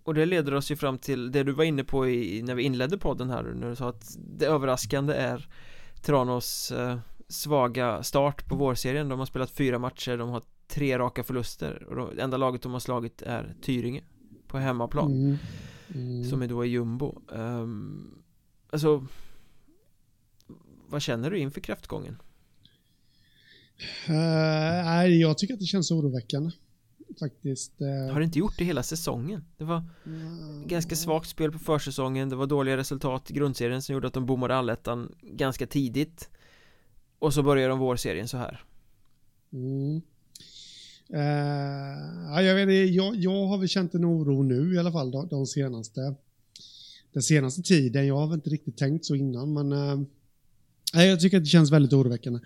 [0.03, 2.63] och det leder oss ju fram till det du var inne på i, när vi
[2.63, 5.47] inledde podden här när du sa att det överraskande är
[6.01, 9.09] Tranås uh, svaga start på vårserien.
[9.09, 12.71] De har spelat fyra matcher, de har tre raka förluster och det enda laget de
[12.71, 14.01] har slagit är Tyringe
[14.51, 15.37] på hemmaplan mm.
[15.95, 16.23] Mm.
[16.23, 18.23] Som är då i jumbo um,
[18.69, 19.07] Alltså
[20.87, 22.17] Vad känner du inför kräftgången?
[24.09, 26.51] Uh, jag tycker att det känns oroväckande
[27.19, 28.13] Faktiskt uh...
[28.13, 29.45] Har det inte gjort det hela säsongen?
[29.57, 30.65] Det var uh...
[30.65, 34.25] ganska svagt spel på försäsongen Det var dåliga resultat i grundserien som gjorde att de
[34.25, 36.29] bommade allettan ganska tidigt
[37.19, 38.63] Och så börjar de vårserien så här
[39.53, 40.01] mm.
[41.13, 45.27] Uh, jag, vet, jag, jag har väl känt en oro nu i alla fall de,
[45.27, 46.15] de senaste
[47.13, 48.07] den senaste tiden.
[48.07, 50.01] Jag har väl inte riktigt tänkt så innan men uh,
[50.93, 52.39] jag tycker att det känns väldigt oroväckande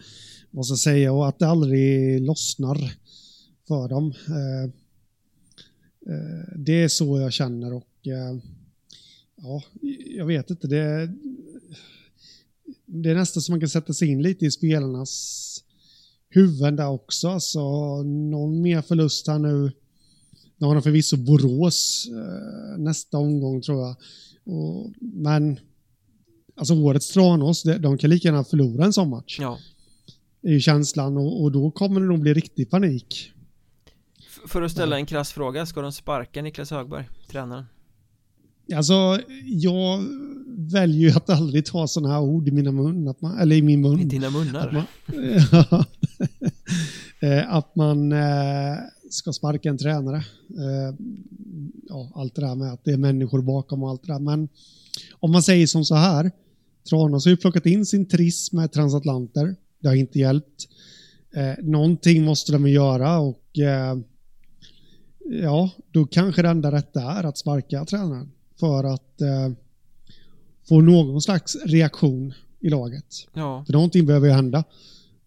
[0.52, 2.94] måste jag säga och att det aldrig lossnar
[3.68, 4.14] för dem.
[4.30, 4.72] Uh,
[6.56, 7.88] det är så jag känner och
[9.36, 9.64] ja,
[10.16, 10.68] jag vet inte.
[10.68, 11.14] Det,
[12.86, 15.64] det är nästan som man kan sätta sig in lite i spelarnas
[16.36, 17.40] huvuden där också.
[17.40, 19.72] Så någon mer förlust här nu
[20.58, 23.96] Nu har de förvisso Borås eh, nästa omgång tror jag.
[24.44, 25.60] Och, men
[26.56, 29.38] alltså årets Tranås, de, de kan lika gärna förlora en sån match.
[29.40, 29.58] Ja.
[30.42, 33.32] Det är ju känslan och, och då kommer det nog bli riktig panik.
[34.20, 37.66] F- För att ställa en krass fråga, ska de sparka Niklas Högberg, tränaren?
[38.76, 40.04] Alltså, jag
[40.48, 43.62] väljer ju att aldrig ta sådana här ord i mina mun, att man, eller i
[43.62, 44.00] min mun.
[44.00, 44.72] I dina munnar?
[44.72, 44.84] man,
[47.48, 48.78] att man eh,
[49.10, 50.18] ska sparka en tränare.
[50.50, 50.96] Eh,
[51.90, 54.20] ja, allt det där med att det är människor bakom och allt det där.
[54.20, 54.50] Men
[55.20, 56.32] om man säger som så här.
[56.90, 59.56] Tranås har ju plockat in sin triss med transatlanter.
[59.80, 60.68] Det har inte hjälpt.
[61.36, 63.98] Eh, någonting måste de göra och eh,
[65.26, 69.52] ja, då kanske det enda rätta är att sparka tränaren för att eh,
[70.68, 73.06] få någon slags reaktion i laget.
[73.34, 73.64] Ja.
[73.66, 74.64] För någonting behöver ju hända.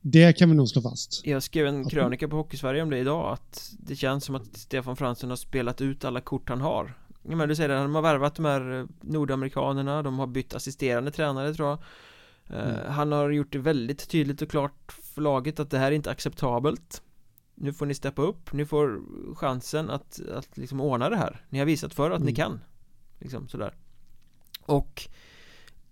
[0.00, 1.26] Det kan vi nog slå fast.
[1.26, 4.96] Jag skrev en krönika på Hockeysverige om det idag att det känns som att Stefan
[4.96, 8.02] Fransson har spelat ut alla kort han har Ja men du säger det, de har
[8.02, 11.78] värvat de här eh, nordamerikanerna, de har bytt assisterande tränare tror jag
[12.50, 12.92] Eh, Mm.
[12.92, 16.10] Han har gjort det väldigt tydligt och klart för laget att det här är inte
[16.10, 17.02] acceptabelt
[17.54, 19.00] Nu får ni steppa upp, ni får
[19.34, 22.34] chansen att, att liksom ordna det här Ni har visat för att ni Mm.
[22.34, 22.60] kan
[23.18, 23.74] Liksom sådär
[24.62, 25.08] Och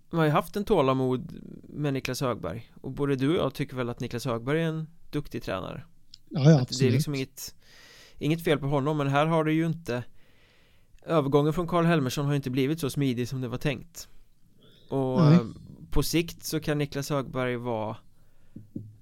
[0.09, 2.71] man har ju haft en tålamod med Niklas Högberg.
[2.81, 5.83] Och både du och jag tycker väl att Niklas Högberg är en duktig tränare.
[6.29, 6.79] Ja, ja, absolut.
[6.79, 7.53] det är liksom inget
[8.19, 10.03] Inget fel på honom men här har det ju inte
[11.05, 14.07] Övergången från Karl Helmersson har ju inte blivit så smidig som det var tänkt.
[14.89, 15.33] Och Nej.
[15.33, 15.41] eh,
[15.91, 17.97] på sikt så kan Niklas Högberg vara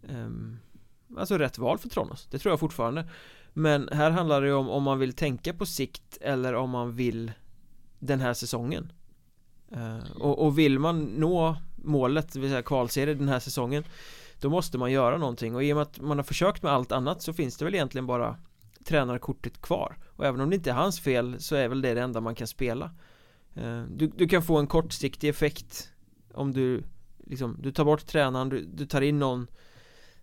[0.10, 0.58] ehm,
[1.18, 3.10] Alltså rätt val för Tranås, det tror jag fortfarande.
[3.54, 6.96] Men här handlar det ju om om man vill tänka på sikt eller om man
[6.96, 7.32] vill
[8.00, 8.92] Den här säsongen
[9.76, 13.84] Eh, och, och vill man nå målet, det vill säga kvalserie den här säsongen
[14.40, 15.56] Då måste man göra någonting.
[15.56, 17.76] Och i och med att man har försökt med allt annat så finns det väl
[17.76, 18.38] egentligen bara
[18.86, 19.98] Tränarkortet kvar.
[20.08, 22.36] Och även om det inte är hans fel så är väl det det enda man
[22.36, 22.92] kan spela.
[23.56, 25.90] Eh, du, du kan få en kortsiktig effekt
[26.34, 26.84] Om du
[27.26, 29.48] liksom, du tar bort tränaren, du, du tar in någon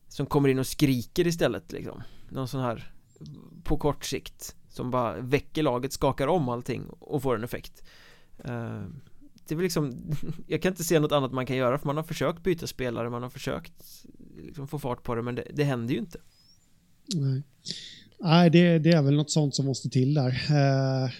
[0.09, 2.03] Som kommer in och skriker istället liksom.
[2.29, 2.93] Någon sån här
[3.65, 7.83] På kort sikt Som bara väcker laget, skakar om allting och får en effekt.
[8.39, 8.83] Eh,
[9.49, 10.13] det är väl liksom
[10.47, 13.11] Jag kan inte se något annat man kan göra för man har försökt byta spelare,
[13.11, 13.73] man har försökt
[14.37, 16.19] liksom få fart på det men det, det händer ju inte
[17.15, 17.43] Nej,
[18.21, 20.29] Nej det, det är väl något sånt som måste till där.
[20.29, 21.11] Eh,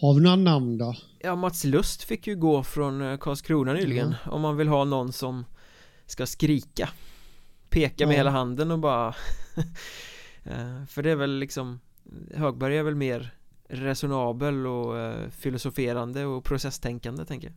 [0.00, 0.96] har vi några namn då?
[1.18, 5.12] Ja, Mats Lust fick ju gå från eh, Karlskrona nyligen Om man vill ha någon
[5.12, 5.44] som
[6.06, 6.88] ska skrika
[7.70, 8.16] Peka med Ja.
[8.18, 9.14] hela handen och bara
[10.44, 11.80] Eh, För det är väl liksom
[12.34, 13.34] Högberg är väl mer
[13.68, 17.56] resonabel och eh, filosoferande och processtänkande tänker jag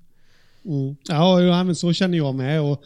[0.66, 0.96] Mm.
[1.08, 2.62] Ja, men så känner jag med.
[2.62, 2.84] Och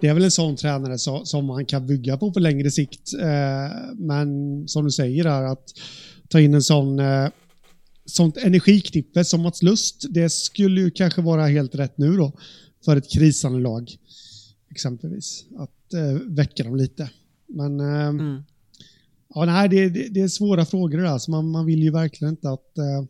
[0.00, 3.14] det är väl en sån tränare så, som man kan bygga på på längre sikt.
[3.14, 4.28] Eh, men
[4.68, 5.64] som du säger där, att
[6.28, 7.28] ta in en sån eh,
[8.06, 12.32] sånt energiknippe som Mats Lust, det skulle ju kanske vara helt rätt nu då
[12.84, 13.90] för ett krisande lag.
[14.70, 15.44] Exempelvis.
[15.58, 17.10] Att eh, väcka dem lite.
[17.48, 18.42] Men eh, mm.
[19.38, 21.18] Ja, nej, det, det, det är svåra frågor det där.
[21.18, 23.04] Så man, man vill ju verkligen inte att, eh,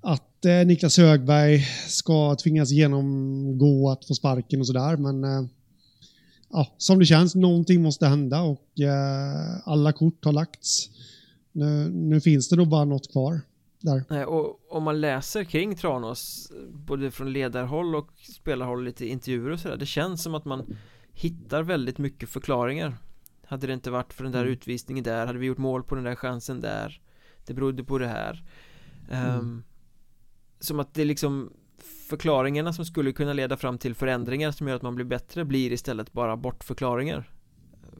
[0.00, 4.96] att eh, Niklas Högberg ska tvingas genomgå att få sparken och sådär.
[4.96, 5.48] Men eh,
[6.50, 10.90] ja, som det känns, någonting måste hända och eh, alla kort har lagts.
[11.52, 13.40] Nu, nu finns det då bara något kvar
[13.80, 14.26] där.
[14.26, 18.08] Och om man läser kring Tranås Både från ledarhåll och
[18.40, 20.76] spelarhåll lite intervjuer och sådär Det känns som att man
[21.12, 22.96] hittar väldigt mycket förklaringar
[23.50, 24.52] hade det inte varit för den där Mm.
[24.52, 27.00] utvisningen där Hade vi gjort mål på den där chansen där
[27.46, 28.44] Det berodde på det här
[29.10, 29.62] Ehm, Mm.
[30.60, 31.52] Som att det liksom
[32.08, 35.72] Förklaringarna som skulle kunna leda fram till förändringar som gör att man blir bättre blir
[35.72, 37.30] istället bara bortförklaringar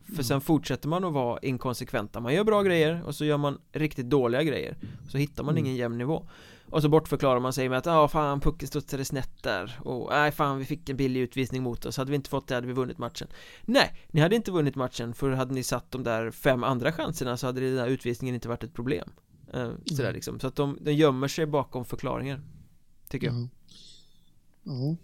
[0.07, 0.25] För Mm.
[0.25, 4.11] sen fortsätter man att vara inkonsekventa Man gör bra grejer och så gör man riktigt
[4.11, 4.77] dåliga grejer
[5.09, 5.66] Så hittar man Mm.
[5.66, 6.29] ingen jämn nivå
[6.71, 9.79] Och så bortförklarar man sig med att ja fan pucken studsade snett där.
[9.85, 11.97] Och nej fan vi fick en billig utvisning mot oss.
[11.97, 13.29] Hade vi inte fått det hade vi vunnit matchen.
[13.62, 17.37] Nej, ni hade inte vunnit matchen för hade ni satt de där fem andra chanserna
[17.37, 19.11] så hade den där utvisningen inte varit ett problem.
[19.53, 20.14] Eh, Sådär Mm.
[20.14, 22.41] liksom, så att de, de gömmer sig bakom förklaringar
[23.09, 23.37] Tycker jag.
[23.37, 23.49] Ja.
[24.62, 24.97] Ja,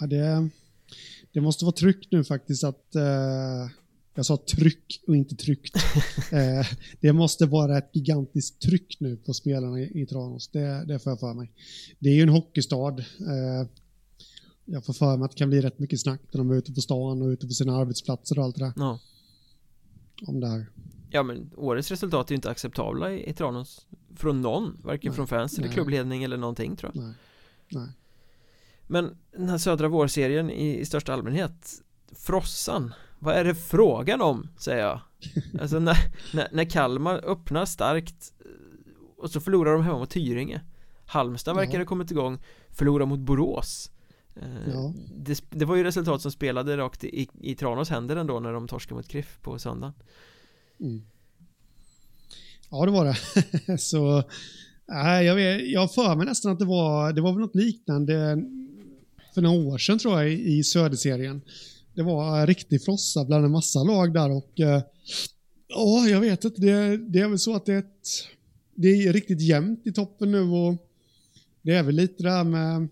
[0.00, 0.48] ja det,
[1.32, 3.68] det måste vara tryck nu faktiskt att eh,
[4.14, 5.76] jag sa tryck och inte tryckt.
[6.32, 6.66] eh,
[7.00, 10.48] det måste vara ett gigantiskt tryck nu på spelarna i, i Tranås.
[10.48, 11.52] Det, det får jag för mig.
[11.98, 12.98] Det är ju en hockeystad.
[12.98, 13.68] Eh,
[14.64, 16.72] jag får för mig att det kan bli rätt mycket snack när de är ute
[16.72, 18.72] på stan och ute på sina arbetsplatser och allt det där.
[18.76, 19.00] Ja,
[20.26, 20.66] Om det här.
[21.10, 23.86] ja men årets resultat är ju inte acceptabla i, i Tranås
[24.16, 25.74] Från någon, varken Nej, från fans eller nej.
[25.74, 27.14] klubbledning eller någonting tror jag Nej.
[27.68, 27.88] Nej.
[28.86, 32.94] Men den här södra vårserien i, i största allmänhet Frossan,
[33.24, 35.00] vad är det frågan om, säger jag
[35.60, 35.96] Alltså när,
[36.32, 40.60] när, när Kalmar öppnar starkt eh, Och så förlorar de hemma mot Tyringe
[41.06, 42.38] Halmstad verkar ha kommit igång
[42.70, 43.90] Förlorar mot Borås
[44.36, 44.94] eh, Ja.
[45.16, 48.68] det, det var ju resultat som spelade rakt i, i Tranås händer ändå när de
[48.68, 49.94] torskade mot Kriff på söndagen
[50.80, 51.02] Mm.
[52.70, 53.78] Ja, det var det.
[53.78, 54.22] så,
[54.88, 58.38] nej, jag, vet, jag för mig nästan att det var, det var väl något liknande
[59.34, 61.40] för några år sedan tror jag i, i Söderserien.
[61.94, 64.82] Det var en riktig frossa bland en massa lag där och eh,
[65.68, 66.60] ja, jag vet inte.
[66.60, 68.08] Det, det är väl så att det är, ett,
[68.74, 70.88] det är riktigt jämnt i toppen nu och
[71.62, 72.88] det är väl lite det här med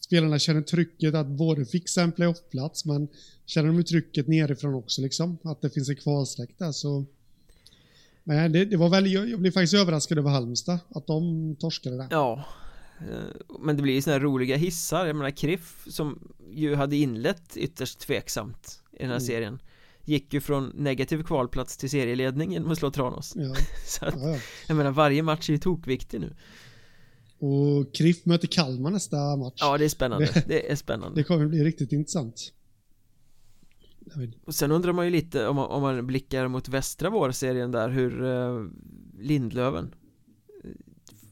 [0.00, 3.08] spelarna känner trycket att både fixa en playoffplats men
[3.46, 5.38] känner de ju trycket nerifrån också liksom.
[5.42, 7.04] Att det finns en kvalsläkt där så
[8.24, 11.96] men det, det var väl, jag jag blev faktiskt överraskad över Halmstad, att de torskade
[11.96, 12.06] där.
[12.10, 12.44] Ja
[13.60, 17.98] men det blir ju här roliga hissar Jag menar Kriff som ju hade inlett ytterst
[17.98, 19.26] tveksamt i den här Mm.
[19.26, 19.58] serien
[20.04, 23.54] Gick ju från negativ kvalplats till serieledning genom att slå Tranås Ja,
[23.86, 24.38] Så att, ja, ja.
[24.68, 26.34] jag menar varje match är ju tokviktig nu
[27.38, 29.58] Och Kriff möter Kalmar nästa match.
[29.60, 32.52] Ja det är spännande, det är spännande Det kommer bli riktigt intressant.
[34.44, 37.88] Och sen undrar man ju lite om man, om man blickar mot västra vårserien där
[37.88, 38.64] hur eh,
[39.18, 39.90] Lindlöven eh,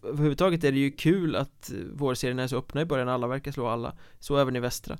[0.03, 3.53] Överhuvudtaget är det ju kul att eh, vårserien är så öppna i början, alla verkar
[3.53, 4.99] slå alla Så även i västra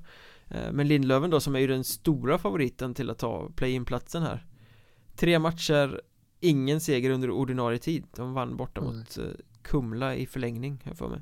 [0.53, 4.45] Eh, Men Lindlöven då som är ju den stora favoriten till att ta play-in-platsen här
[5.15, 6.01] Tre matcher,
[6.39, 8.93] ingen seger under ordinarie tid De vann borta Nej.
[8.93, 9.23] mot eh,
[9.61, 11.21] Kumla i förlängning, jag för mig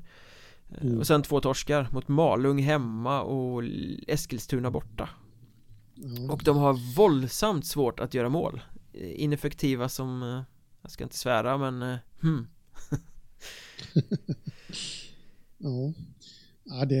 [0.80, 0.98] Mm.
[0.98, 3.62] Och sen två torskar mot Malung hemma och
[4.08, 5.08] Eskilstuna borta
[5.94, 6.32] Ja.
[6.32, 8.60] och de har våldsamt svårt att göra mål
[8.92, 10.42] Ineffektiva som,
[10.82, 12.46] jag ska inte svära men, hmm.
[15.62, 15.92] Ja.
[16.64, 16.96] ja det,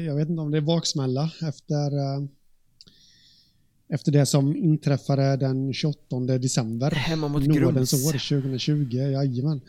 [0.00, 2.24] jag vet inte om det är baksmälla efter, eh,
[3.88, 6.90] efter det som inträffade den 28 december.
[6.90, 9.60] Hemma mot Nådens år 2020, jajamän.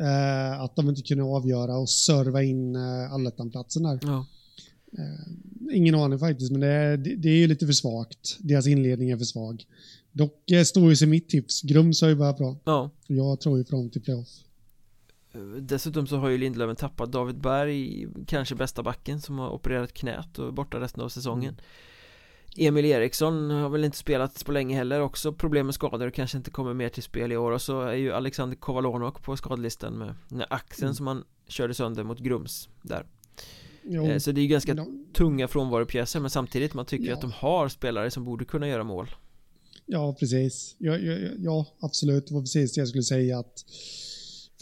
[0.00, 3.98] Eh, att de inte kunde avgöra och serva in eh, allettanplatsen där.
[4.02, 4.26] Ja,
[5.72, 8.36] Ingen aning faktiskt, men det är, det, det är ju lite för svagt.
[8.38, 9.64] Deras inledning är för svag.
[10.12, 11.62] Dock eh, står ju sig mitt tips.
[11.62, 12.56] Grums har ju börjat bra.
[12.64, 14.28] ja Jag tror ju på dem till playoff.
[15.60, 20.38] Dessutom så har ju Lindlöven tappat David Berg, kanske bästa backen som har opererat knät
[20.38, 21.60] och är borta resten av säsongen
[22.56, 26.36] Emil Eriksson har väl inte spelat på länge heller, också problem med skador och kanske
[26.38, 29.98] inte kommer mer till spel i år och så är ju Alexander Kovalonok på skadelistan
[29.98, 30.94] med den axeln Mm.
[30.94, 33.06] som han körde sönder mot Grums där
[33.84, 37.14] Jo, Eh, Så det är ju ganska de, tunga frånvaropjäser men samtidigt man tycker Ja.
[37.14, 39.10] att de har spelare som borde kunna göra mål
[39.86, 40.76] ja, precis.
[40.78, 42.26] Ja, ja, ja, ja, absolut.
[42.26, 43.38] Det var precis det jag skulle säga.
[43.38, 43.64] att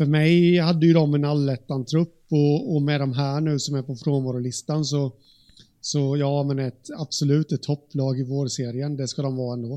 [0.01, 3.83] För mig hade ju de en allettan-trupp och, och med de här nu som är
[3.83, 5.13] på frånvarolistan så,
[5.81, 8.97] så ja, men ett absolut ett topplag i vårserien.
[8.97, 9.75] Det ska de vara ändå.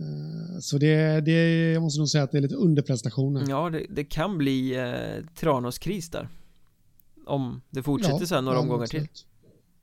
[0.00, 3.44] Eh, Så det, det, jag måste nog säga att det är lite underprestationer.
[3.48, 6.28] Ja, det, det kan bli eh, Tranås kris där
[7.26, 9.26] Om det fortsätter så här några ja, omgångar till absolut.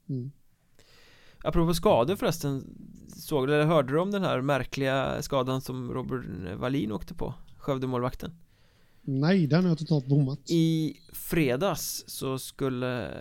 [0.10, 0.32] Mm.
[1.43, 2.64] Apropå skador förresten
[3.16, 6.26] Såg du eller hörde du om den här märkliga skadan som Robert
[6.58, 7.34] Wallin åkte på?
[7.58, 8.32] Skövdemålvakten
[9.08, 10.39] Nej, den har jag totalt bommat.
[10.49, 13.12] I fredags så skulle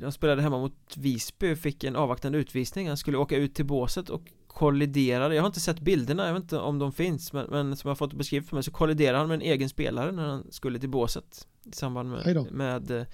[0.00, 2.88] De spelade hemma mot Visby och fick en avvaktande utvisning.
[2.88, 6.42] Han skulle åka ut till båset och kolliderade Jag har inte sett bilderna, jag vet
[6.42, 9.18] inte om de finns Men, men som jag har fått beskrivet för mig så kolliderade
[9.18, 13.06] han med en egen spelare när han skulle till båset I samband med, med eh,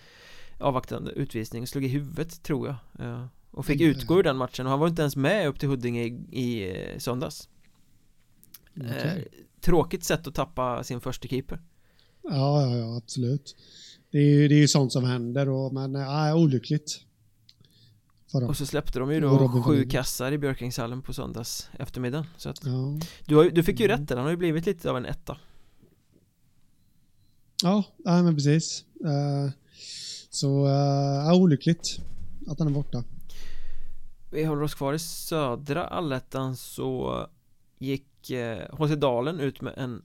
[0.59, 1.67] avvaktande utvisning.
[1.67, 4.67] Slog i huvudet tror jag eh, Och fick utgå ur den matchen.
[4.67, 7.49] Och han var inte ens med upp till Huddinge i, i eh, söndags.
[8.75, 9.13] Eh,
[9.61, 11.61] Tråkigt sätt att tappa sin första keeper
[12.23, 13.57] Ja, ja, ja, absolut.
[14.11, 17.01] Det är ju det är ju sånt som händer, och, men ja, olyckligt.
[18.49, 22.65] Och så släppte de ju då sju kassar i Björkingshallen på söndags eftermiddag Så att
[22.65, 25.07] Ja, du, har, du fick ju rätt där, han har ju blivit lite av en
[25.07, 25.39] etta
[27.63, 28.85] ja nej, men precis.
[29.05, 29.53] Eh,
[30.31, 32.01] så uh, ja, olyckligt
[32.47, 33.05] att han är borta.
[34.31, 37.27] Vi håller oss kvar i södra allettan så
[37.79, 40.03] gick eh, HC Dalen ut med en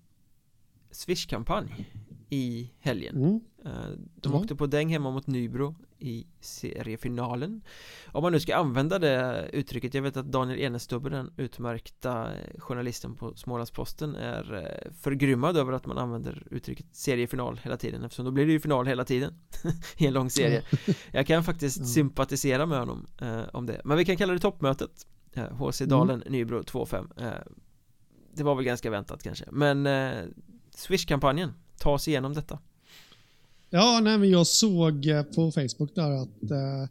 [0.96, 1.89] Swish-kampanj
[2.30, 3.16] i helgen.
[3.16, 3.39] Mm.
[3.66, 4.39] Eh, De Ja.
[4.39, 7.62] åkte på däng hemma mot Nybro i seriefinalen.
[8.08, 12.60] Om man nu ska använda det uttrycket Jag vet att Daniel Enestubbe, den utmärkta eh,
[12.60, 18.26] journalisten på Smålandsposten är eh, förgrymmad över att man använder uttrycket seriefinal hela tiden Eftersom
[18.26, 19.34] då blir det ju final hela tiden
[19.98, 20.64] i en lång serie.
[21.12, 21.86] Jag kan faktiskt Ja.
[21.86, 23.82] sympatisera med honom eh, om det.
[23.86, 27.32] Men vi kan kalla det toppmötet eh, HC Dalen, Nybro 2-5 eh,
[28.34, 29.46] Det var väl ganska väntat kanske.
[29.52, 30.24] Men eh,
[30.76, 32.60] Swish-kampanjen Ta oss igenom detta
[33.70, 36.90] Ja, nej, men jag såg eh, på Facebook där att eh,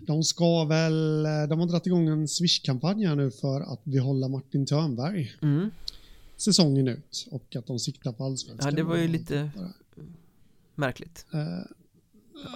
[0.00, 4.28] de ska väl, eh, de har dragit igång en Swish-kampanj här nu för att behålla
[4.28, 5.36] Martin Törnberg.
[5.42, 5.70] mm.
[6.36, 8.70] säsongen ut och att de siktar på allsvenskan.
[8.70, 9.50] Ja, det var ju lite
[10.74, 11.26] märkligt.
[11.34, 11.40] Uh,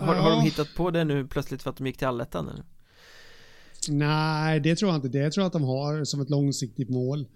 [0.00, 2.48] har, har de hittat på det nu plötsligt för att de gick till allettan?
[2.48, 2.64] Eller?
[3.88, 5.08] Nej, det tror jag inte.
[5.08, 7.26] Det tror jag att de har som ett långsiktigt mål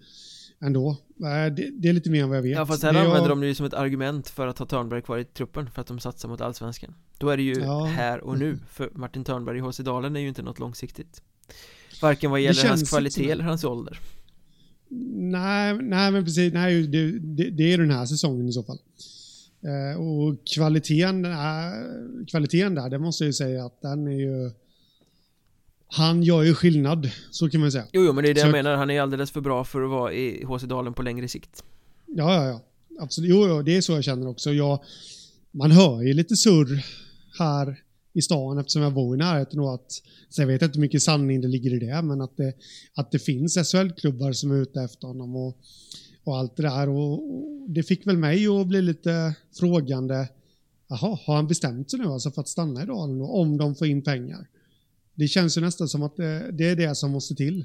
[0.61, 0.97] ändå.
[1.17, 2.53] Det, det är lite mer än vad jag vet.
[2.53, 3.29] Ja, fast här det använder jag...
[3.31, 5.87] de det ju som ett argument för att ha Törnberg kvar i truppen för att
[5.87, 6.95] de satsar mot allsvenskan.
[7.19, 7.85] Då är det ju Ja.
[7.85, 11.23] här och nu, för Martin Törnberg i HC Dalen är ju inte något långsiktigt.
[12.03, 13.99] Varken vad gäller hans inte kvalitet som- eller hans ålder.
[15.15, 16.53] Nej, nej, men precis.
[16.53, 18.79] Nej, det, det, det är den här säsongen i så fall.
[19.63, 24.51] Eh, och kvaliteten, är, kvaliteten där, det måste jag ju säga att den är ju...
[25.89, 27.85] Han gör ju skillnad, så kan man säga.
[27.93, 29.83] Jo, jo, men det är det Så- jag menar, han är alldeles för bra för
[29.83, 31.65] att vara i HC Dalen på längre sikt.
[32.07, 32.61] Ja, ja, ja.
[33.01, 33.31] Absolut.
[33.31, 34.53] Jo, jo, det är så jag känner också.
[34.53, 34.83] Jag,
[35.51, 36.85] man hör ju lite surr
[37.39, 37.77] här
[38.13, 39.93] i stan eftersom jag bor i närheten och att,
[40.29, 42.53] så jag vet inte hur mycket sanning det ligger i det, men att det,
[42.95, 45.57] att det finns SHL-klubbar som är ute efter honom och,
[46.25, 46.89] och allt det där.
[46.89, 50.29] Och, och det fick väl mig att bli lite frågande.
[50.89, 53.75] Jaha, har han bestämt sig nu alltså för att stanna i Dalen då, om de
[53.75, 54.47] får in pengar?
[55.17, 57.65] Det känns ju nästan som att det, det är det som måste till.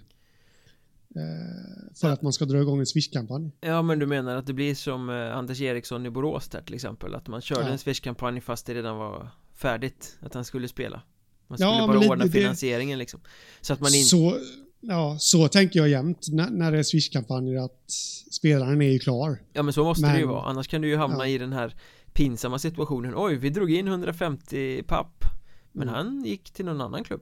[1.15, 3.51] Eh, för att man ska dra igång en Swish-kampanj.
[3.61, 6.75] Ja, men du menar att det blir som eh, Anders Eriksson i Borås där till
[6.75, 7.67] exempel, att man körde Ja.
[7.67, 11.01] en Swish-kampanj fast det redan var färdigt, att han skulle spela.
[11.47, 13.19] Man Ja, skulle men bara lite ordna det- finansieringen liksom.
[13.61, 14.09] Så att man inte...
[14.09, 14.37] Så,
[14.79, 17.91] ja, så tänker jag jämt när, när det är Swish-kampanjer att
[18.31, 19.41] spelaren är ju klar.
[19.53, 21.27] Ja men så måste det ju Men- vara, annars kan du ju hamna Ja.
[21.27, 21.75] i den här
[22.13, 25.23] pinsamma situationen Oj, vi drog in 150 papp
[25.71, 25.95] Men Mm.
[25.95, 27.21] han gick till någon annan klubb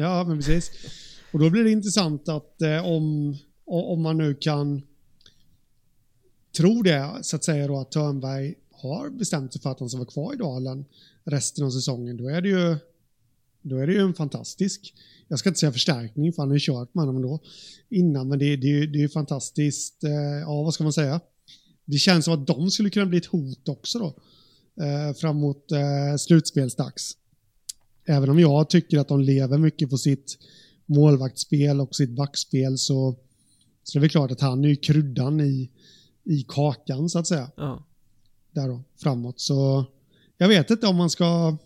[0.00, 0.70] Ja, men precis.
[1.32, 4.82] Och då blir det intressant att eh, om, om man nu kan
[6.56, 9.98] tro det, så att säga då att Törnberg har bestämt sig för att han ska
[9.98, 10.84] vara kvar i Dalen
[11.24, 12.76] resten av säsongen, då är det ju
[13.62, 14.94] då är det ju en fantastisk,
[15.28, 17.40] jag ska inte säga förstärkning för han har ju kört med honom då
[17.88, 20.92] innan, men det, det, är ju- det är ju fantastiskt, eh, ja vad ska man
[20.92, 21.20] säga?
[21.84, 24.06] Det känns som att de skulle kunna bli ett hot också då,
[24.84, 27.12] eh, framåt eh, slutspelsdags.
[28.08, 30.38] Även om jag tycker att de lever mycket på sitt
[30.86, 33.16] målvaktsspel och sitt backspel så,
[33.82, 35.70] så är det väl klart att han är ju kryddan i,
[36.24, 37.50] i kakan så att säga.
[37.56, 37.84] Ja,
[38.50, 39.40] Där då, framåt.
[39.40, 39.84] Så
[40.36, 41.56] jag vet inte om man ska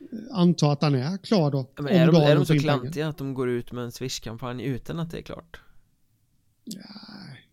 [0.00, 1.66] eh, anta att han är klar då.
[1.76, 2.62] men är de, är de så pengar.
[2.78, 5.60] klantiga att de går ut med en Swish-kampanj utan att det är klart?
[6.64, 7.48] Nej.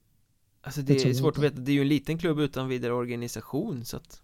[0.61, 2.93] Alltså Det det är svårt att veta, det är ju en liten klubb utan vidare
[2.93, 4.21] organisation så att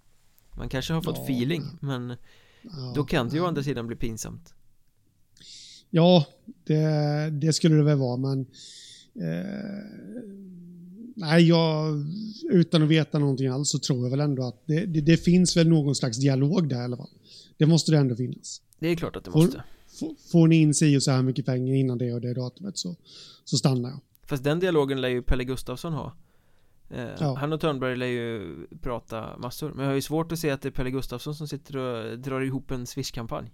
[0.58, 1.24] Man kanske har fått Ja.
[1.24, 2.16] feeling, men
[2.72, 4.53] Ja, då kan det ju å andra sidan bli pinsamt
[5.89, 6.26] Ja,
[6.63, 8.39] det, det skulle det väl vara, men
[9.16, 9.84] eh,
[11.16, 11.93] nej, jag,
[12.51, 15.57] utan att veta någonting alls så tror jag väl ändå att det, det, det finns
[15.57, 17.09] väl någon slags dialog där i alla fall.
[17.57, 18.61] Det måste det ändå finnas.
[18.80, 19.63] Det är klart att det Får- måste
[19.99, 22.78] Får, får ni in si och så här mycket pengar innan det och det datumet
[22.78, 22.95] så,
[23.45, 23.99] så stannar jag.
[24.28, 26.13] Fast den dialogen lär ju Pelle Gustafsson ha
[26.90, 27.36] eh, Ja.
[27.40, 30.62] Han och Törnberg lär ju prata massor Men jag har ju svårt att se att
[30.62, 33.52] det är Pelle Gustafsson som sitter och drar ihop en Swish-kampanj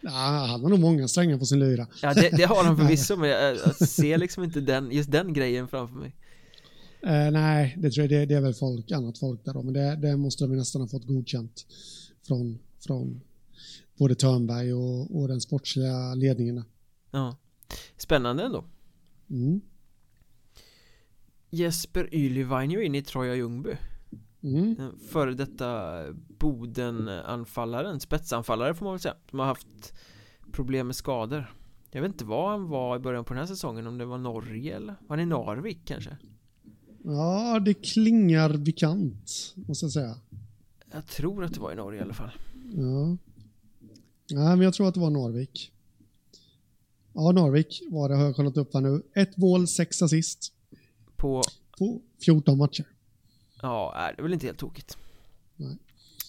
[0.00, 0.10] Ja,
[0.50, 1.86] han har nog många strängar på sin lyra.
[2.02, 5.32] Ja det, det har han förvisso men jag, jag ser liksom inte den, just den
[5.32, 6.16] grejen framför mig
[7.02, 9.74] Eh, nej, det tror jag det, det är väl folk, annat folk där då, men
[9.74, 11.66] det, det måste de nästan ha fått godkänt
[12.26, 13.20] från, från
[13.98, 16.64] både Törnberg och, och den sportsliga ledningen.
[17.10, 17.36] Ja
[17.96, 18.64] Spännande ändå
[19.30, 19.60] Mm.
[21.50, 23.76] Jesper Ylivainio in i Troja Ljungby
[24.42, 24.74] Mm.
[24.74, 26.02] Den Före detta
[26.38, 29.94] Boden-anfallaren, spetsanfallare får man väl säga Som har haft
[30.52, 31.54] problem med skador
[31.90, 34.18] Jag vet inte var han var i början på den här säsongen Om det var
[34.18, 34.94] Norge eller?
[35.06, 36.16] Var han i Narvik kanske?
[37.04, 40.14] Ja, det klingar bekant, måste jag säga.
[40.92, 42.30] Jag tror att det var i Norge i alla fall
[42.76, 43.16] Ja.
[44.30, 45.72] Nej, men jag tror att det var Norvik.
[47.12, 49.02] Ja, Norvik var det, har jag kollat upp här nu.
[49.14, 50.52] Ett mål, sex assist
[51.18, 51.42] På,
[51.78, 52.84] på 14 matcher.
[53.62, 54.98] ja, är det är väl inte helt tokigt
[55.56, 55.76] Nej.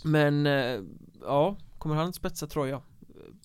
[0.04, 0.80] Men, eh,
[1.22, 2.82] ja, kommer han spetsa Troja?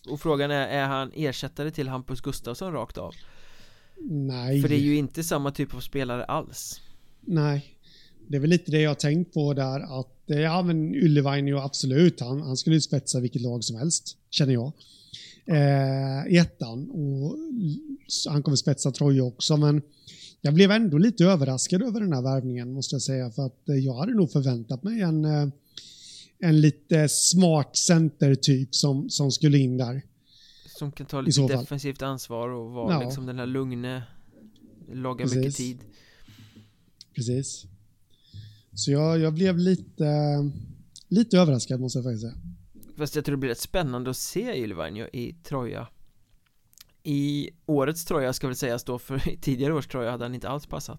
[0.08, 3.14] Och frågan är, är han ersättare till Hampus Gustafsson rakt av?
[4.10, 4.62] Nej.
[4.62, 6.80] För det är ju inte samma typ av spelare alls
[7.20, 7.78] Nej.
[8.28, 11.46] Det är väl lite det jag har tänkt på där att, eh, ja men Yllevainen
[11.46, 14.72] ju absolut, han, han skulle ju spetsa vilket lag som helst, känner jag.
[15.46, 17.36] Eh, ettan och
[18.32, 19.82] han kommer spetsa Troja också, men
[20.44, 23.74] jag blev ändå lite överraskad över den här värvningen måste jag säga, för att eh,
[23.74, 25.48] jag hade nog förväntat mig en, eh,
[26.38, 30.02] en lite smart center-typ som, som skulle in där.
[30.78, 31.48] Som kan ta lite fall.
[31.48, 33.00] defensivt ansvar och vara Ja.
[33.04, 34.02] liksom den här lugne
[35.18, 35.36] Precis.
[35.36, 35.78] mycket tid
[37.14, 37.64] Precis.
[38.74, 40.06] Så jag, jag blev lite,
[41.08, 42.34] lite överraskad måste jag faktiskt säga.
[42.96, 45.88] Fast jag tror det blir rätt spännande att se Ylvainio i Troja
[47.06, 50.48] I årets tröja ska väl sägas då för i tidigare års tröja hade han inte
[50.48, 50.98] alls passat.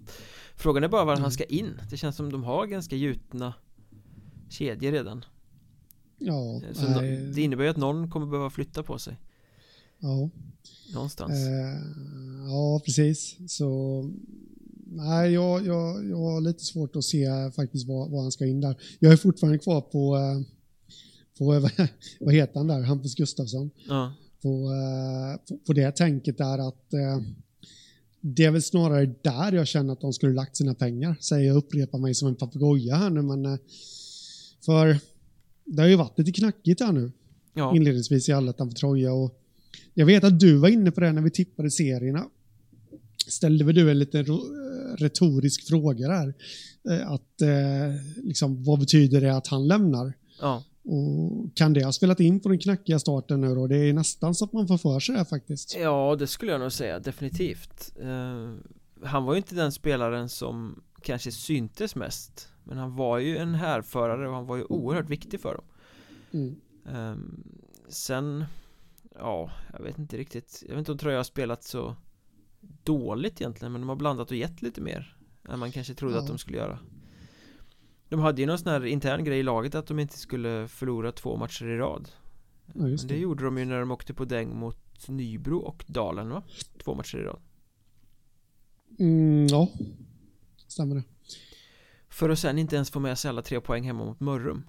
[0.56, 1.82] Frågan är bara var han ska in.
[1.90, 3.54] Det känns som de har ganska gjutna
[4.50, 5.26] kedjor redan.
[6.18, 9.18] Ja, Så nej, det innebär ju att någon kommer behöva flytta på sig.
[10.00, 10.30] Ja.
[10.94, 11.32] Någonstans.
[11.32, 11.80] Eh,
[12.48, 13.38] ja, precis.
[13.48, 14.02] Så
[14.88, 18.62] nej, jag, jag, jag har lite svårt att se faktiskt var, var han ska in
[18.62, 18.76] där.
[19.00, 20.42] Jag är fortfarande kvar på, eh,
[21.38, 21.72] på vad-
[22.20, 23.70] vad heter han där, Hampus Gustafsson.
[23.88, 27.22] Ja, På, eh, på, på det tänket där att eh,
[28.22, 31.16] det är väl snarare där jag känner att de skulle lagt sina pengar.
[31.22, 33.58] Säger jag upprepar mig som en papegoja här nu, men eh,
[34.66, 34.98] för
[35.66, 37.12] det har ju varit lite knackigt här nu
[37.54, 39.14] ja, inledningsvis i allettan för Troja.
[39.14, 39.42] Och
[39.94, 42.26] jag vet att du var inne på det när vi tippade serierna.
[43.28, 46.34] Ställde väl du en lite ro- eh, retorisk fråga där.
[46.90, 50.14] Eh, Att, eh, liksom, vad betyder det att han lämnar?
[50.42, 50.64] ja.
[50.88, 53.68] Och kan det ha spelat in på den knackiga starten nu då?
[53.68, 55.76] Det är nästan så att man får för sig det faktiskt.
[55.80, 58.54] Ja, det skulle jag nog säga, definitivt eh,
[59.04, 63.56] Han var ju inte den spelaren som kanske syntes mest Men han var ju en
[63.56, 65.64] härförare och han var ju oerhört viktig för dem
[66.34, 66.56] Mm.
[66.86, 67.44] Ehm,
[67.88, 68.46] Sen
[69.20, 71.96] Ja, jag vet inte riktigt Jag vet inte om Troja har spelat så
[72.84, 75.18] Dåligt egentligen men de har blandat och gett lite mer
[75.50, 76.22] Än man kanske trodde Ja.
[76.22, 76.80] att de skulle göra
[78.10, 81.12] De hade ju någon sån här intern grej i laget att de inte skulle förlora
[81.12, 82.10] två matcher i rad
[82.74, 83.18] Ja, det det.
[83.18, 86.44] gjorde de ju när de åkte på däng mot Nybro och Dalen va?
[86.84, 87.40] Två matcher i rad
[89.00, 89.70] Mm, ja,
[90.68, 91.04] stämmer det.
[92.10, 94.64] För att sen inte ens få med sig alla tre poäng hemma mot Mörrum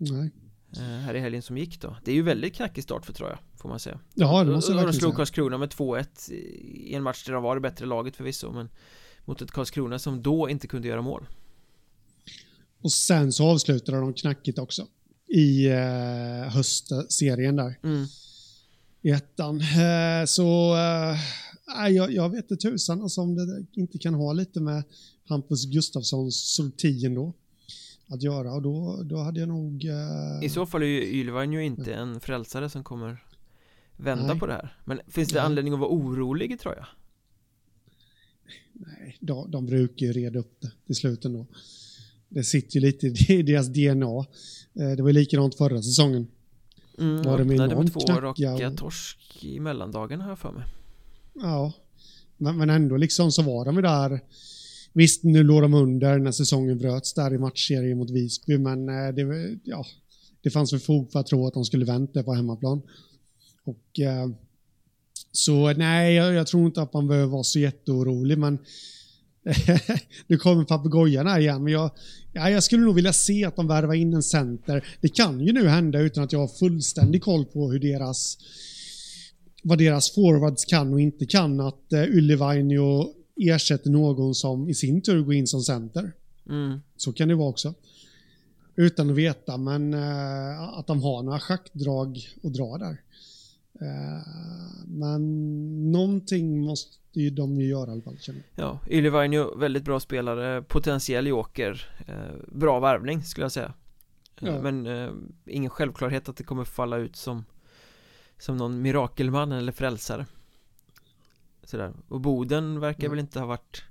[0.00, 0.30] Nej.
[0.76, 3.38] eh, Här i helgen som gick då Det är ju väldigt knackig start för Troja
[3.56, 5.16] Får man säga Ja, det måste jag Och de verkligen slog.
[5.16, 8.68] Karlskrona med 2-1 I en match där de var det bättre laget förvisso Men
[9.24, 11.26] Mot ett Karlskrona som då inte kunde göra mål
[12.80, 14.86] Och sen så avslutade de knackigt också.
[15.26, 17.78] I eh, höstserien där.
[17.82, 18.06] mm.
[19.02, 19.60] i ettan.
[19.60, 24.60] Eh, Så eh, jag, jag vet inte tusan alltså, om det inte kan ha lite
[24.60, 24.82] med
[25.24, 27.32] Hampus Gustafssons sorti ändå
[28.06, 28.52] att göra.
[28.52, 29.84] Och då, då hade jag nog...
[29.84, 33.24] eh, I så fall är ju Ylvain ju inte en frälsare som kommer
[33.96, 34.38] Vända Nej.
[34.38, 35.44] på det här Men finns det Nej.
[35.44, 36.86] anledning att vara orolig i Troja?
[38.72, 41.46] nej, de, de brukar ju reda upp det till slut ändå.
[42.32, 44.26] Det sitter ju lite i deras DNA.
[44.74, 46.26] Eh, Det var ju likadant förra säsongen.
[46.98, 50.64] Mm, Var det med öppnade med enormt två raka torsk i mellandagen jag för mig
[51.34, 51.72] Ja,
[52.36, 54.20] men, men ändå liksom så var de ju där.
[54.92, 59.14] Visst, nu låg de under när säsongen bröts där i matchserien mot Visby, men eh,
[59.14, 59.86] det, ja,
[60.42, 62.82] det fanns väl fog för att tro att de skulle vänta på hemmaplan.
[63.64, 64.28] Och eh,
[65.32, 68.58] så nej, jag, jag tror inte att man behöver vara så jätteorolig, men
[70.26, 71.90] nu kommer papegojan igen, men jag,
[72.32, 74.88] ja, jag skulle nog vilja se att de värvar in en center.
[75.00, 78.38] Det kan ju nu hända utan att jag har fullständig koll på hur deras
[79.62, 85.02] vad deras forwards kan och inte kan, att uh, Yllevainio ersätter någon som i sin
[85.02, 86.12] tur går in som center.
[86.48, 86.80] mm.
[86.96, 87.74] Så kan det vara också.
[88.76, 93.02] Utan att veta, men eh, att de har några schackdrag att dra där.
[93.80, 94.26] Eh,
[94.86, 98.42] men någonting måste ju de ju göra i alla fall, känner.
[98.54, 102.14] Ja, Ylvainio, väldigt bra spelare, potentiell joker eh,
[102.48, 103.74] Bra värvning skulle jag säga
[104.42, 104.62] Eh, Ja.
[104.62, 105.10] Men eh,
[105.46, 107.44] ingen självklarhet att det kommer falla ut som
[108.38, 110.26] Som någon mirakelman eller frälsare
[111.64, 113.10] Sådär, och Boden verkar Ja.
[113.10, 113.82] väl inte ha varit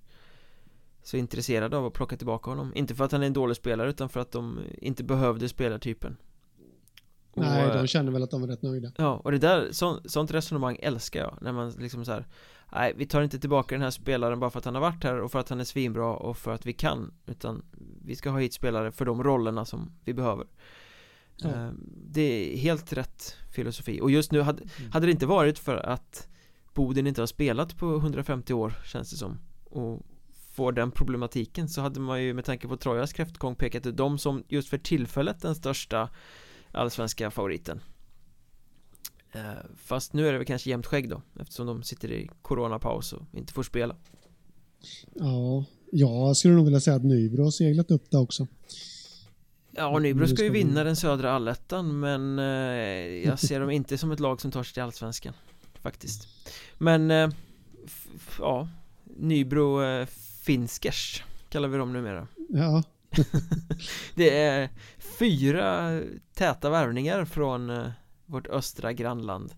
[1.03, 3.89] Så intresserad av att plocka tillbaka honom Inte för att han är en dålig spelare
[3.89, 6.17] utan för att de inte behövde spelartypen
[7.31, 8.91] Och, Nej, eh, de känner väl att de är rätt nöjda.
[8.97, 12.25] Ja, och det där, så, sånt resonemang älskar jag När man liksom så här
[12.71, 15.19] Nej, vi tar inte tillbaka den här spelaren bara för att han har varit här
[15.19, 17.65] och för att han är svinbra och för att vi kan Utan
[18.05, 20.45] vi ska ha hit spelare för de rollerna som vi behöver.
[21.43, 21.69] Eh,
[22.11, 24.91] Det är helt rätt filosofi och just nu hade, Mm.
[24.91, 26.27] hade det inte varit för att
[26.73, 30.05] Boden inte har spelat på 150 år känns det som och
[30.55, 34.17] får den problematiken så hade man ju med tanke på Trojas kräftgång pekat ut dem
[34.17, 36.09] som just för tillfället den största
[36.71, 37.79] allsvenska favoriten
[39.77, 43.21] Fast nu är det väl kanske jämnt skägg då Eftersom de sitter i coronapaus och
[43.33, 43.95] inte får spela.
[45.13, 48.47] Ja, jag skulle nog vilja säga att Nybro har seglat upp det också.
[49.71, 52.45] Ja, Nybro ska ju vi- vinna den södra allettan Men eh,
[53.27, 55.33] jag ser dem inte som ett lag som tar sig till allsvenskan
[55.81, 56.27] Faktiskt.
[56.77, 57.29] Men eh,
[58.39, 58.69] Ja
[59.17, 60.05] Nybro eh,
[60.43, 62.27] Finskers Kallar vi dem numera.
[62.49, 62.83] Ja,
[64.15, 64.69] Det är
[65.19, 66.01] fyra
[66.33, 67.87] täta värvningar från eh,
[68.29, 69.51] vårt östra grannland.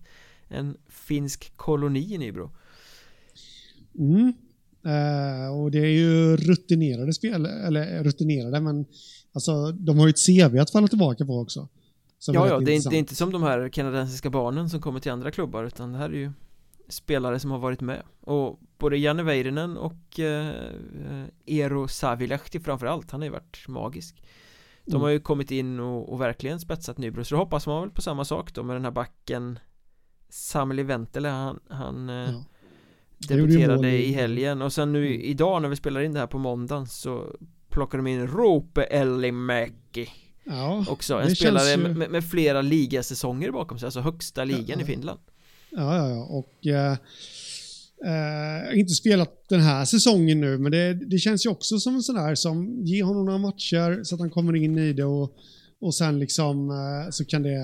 [0.48, 2.50] En finsk koloni i Nybro.
[3.98, 4.32] Mm.
[4.84, 8.86] Eh, och det är ju rutinerade spel, eller rutinerade, men
[9.32, 11.68] alltså, de har ju ett CV att falla tillbaka på också.
[12.26, 15.12] Ja, ja, det är, det är inte som de här kanadensiska barnen som kommer till
[15.12, 16.32] andra klubbar utan det här är ju
[16.88, 18.02] spelare som har varit med.
[18.20, 20.54] Och både Janne Väyrynen och eh,
[21.46, 24.22] Eero Savilahti framförallt, han har ju varit magisk
[24.84, 25.02] De Mm.
[25.02, 28.02] har ju kommit in och, och verkligen spetsat Nybro så då hoppas man väl på
[28.02, 29.58] samma sak då med den här backen
[30.28, 32.44] Sameli Ventele, han, han eh, Ja.
[33.28, 35.20] Debuterade i- helgen och sen nu Mm.
[35.20, 37.36] idag när vi spelar in det här på måndagen så
[37.68, 40.08] plockar de in Rope Elimäki
[40.44, 44.82] Ja, också, en spelare ju- med, med flera ligasäsonger bakom sig, alltså högsta ligan Ja.
[44.82, 45.20] i Finland
[45.70, 46.24] ja, ja, ja.
[46.24, 46.96] Och eh,
[48.08, 52.02] har inte spelat den här säsongen nu, men det, det känns ju också som en
[52.02, 55.36] sån där som ger honom några matcher så att han kommer in i det och,
[55.80, 57.58] och sen liksom eh, så kan det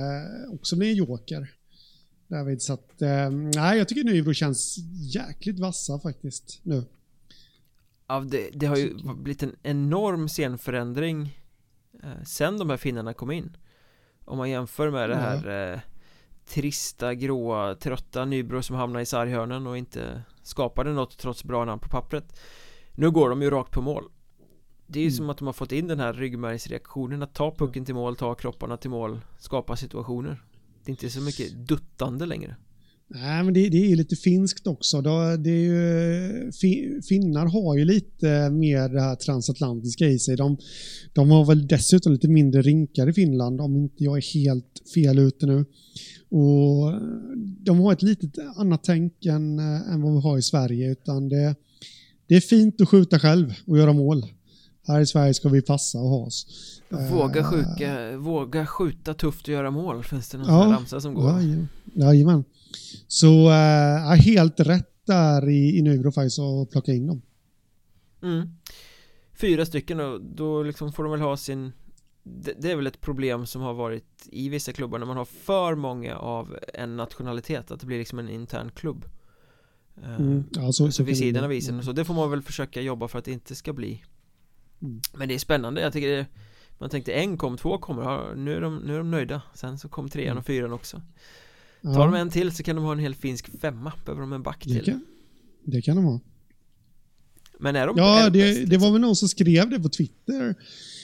[0.53, 1.55] också bli en joker.
[2.28, 4.76] David, så att eh, nej, jag tycker Nybro känns
[5.14, 6.84] jäkligt vassa faktiskt nu.
[8.09, 11.39] Ja, det, det har ju blivit en enorm scenförändring
[12.26, 13.57] Sen de här finnarna kom in
[14.24, 15.80] Om man jämför med det här
[16.49, 21.80] Trista, gråa, trötta Nybro som hamnade i sarghörnen och inte skapade något trots bra namn
[21.80, 22.40] på pappret.
[22.92, 24.05] Nu går de ju rakt på mål.
[24.86, 25.16] Det är ju Mm.
[25.16, 28.34] som att de har fått in den här ryggmärgsreaktionen att ta pucken till mål, ta
[28.34, 30.42] kropparna till mål, skapa situationer.
[30.84, 32.57] Det är inte så mycket duttande längre
[33.11, 35.00] Nej, men det, det är lite finskt också.
[35.00, 40.36] Det är ju, fi, finnar har ju lite mer det här transatlantiska i sig.
[40.36, 40.56] De,
[41.12, 45.18] de har väl dessutom lite mindre rinkar i Finland om inte jag är helt fel
[45.18, 45.64] ute nu.
[46.30, 46.92] Och
[47.61, 50.90] de har ett litet annat tänk än, än vad vi har i Sverige.
[50.90, 51.54] Utan det,
[52.26, 54.26] det är fint att skjuta själv och göra mål.
[54.86, 56.46] Här i Sverige ska vi passa och ha oss.
[57.11, 61.14] Våga, Eh, sjuka, våga skjuta tufft och göra mål Finns det någon Ja, ramsa som
[61.14, 61.30] går?
[61.30, 61.68] Jajamän.
[61.94, 62.44] Jajamän.
[63.06, 67.22] Så äh, helt rätt där i, i Nybro faktiskt att plocka in dem.
[68.22, 68.48] Mm.
[69.40, 71.72] Fyra stycken och då liksom får de väl ha sin
[72.22, 75.24] det, det är väl ett problem som har varit i vissa klubbar när man har
[75.24, 79.04] för många av en nationalitet att det blir liksom en intern klubb
[80.04, 80.44] Eh, Mm.
[80.50, 83.18] Ja, så, vid sidan av isen och så, det får man väl försöka jobba för
[83.18, 84.04] att det inte ska bli
[84.82, 85.00] Mm.
[85.14, 86.26] Men det är spännande, jag tycker det
[86.78, 89.88] Man tänkte en kom, två kommer, nu, är de, nu är de nöjda Sen så
[89.88, 90.38] kom trean Mm.
[90.38, 91.02] och fyran också
[91.83, 94.33] Ja, Tar de en till så kan de ha en hel finsk femma Behöver de
[94.33, 95.05] en back det till kan,
[95.64, 96.20] det kan de ha.
[97.61, 100.55] Men är de Ja, det, bäst, det var väl någon som skrev det på Twitter.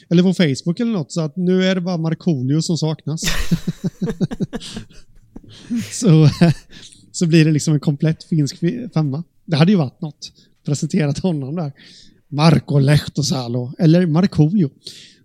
[0.08, 1.12] Eller på Facebook eller något.
[1.12, 3.22] Så att nu är det bara Markoolio som saknas.
[5.92, 6.28] så,
[7.12, 9.24] så blir det liksom en komplett finsk fi- femma.
[9.44, 10.32] Det hade ju varit något.
[10.64, 11.72] Presenterat honom där.
[12.28, 13.72] Marko Lehtosalo.
[13.78, 14.70] Eller Markoolio.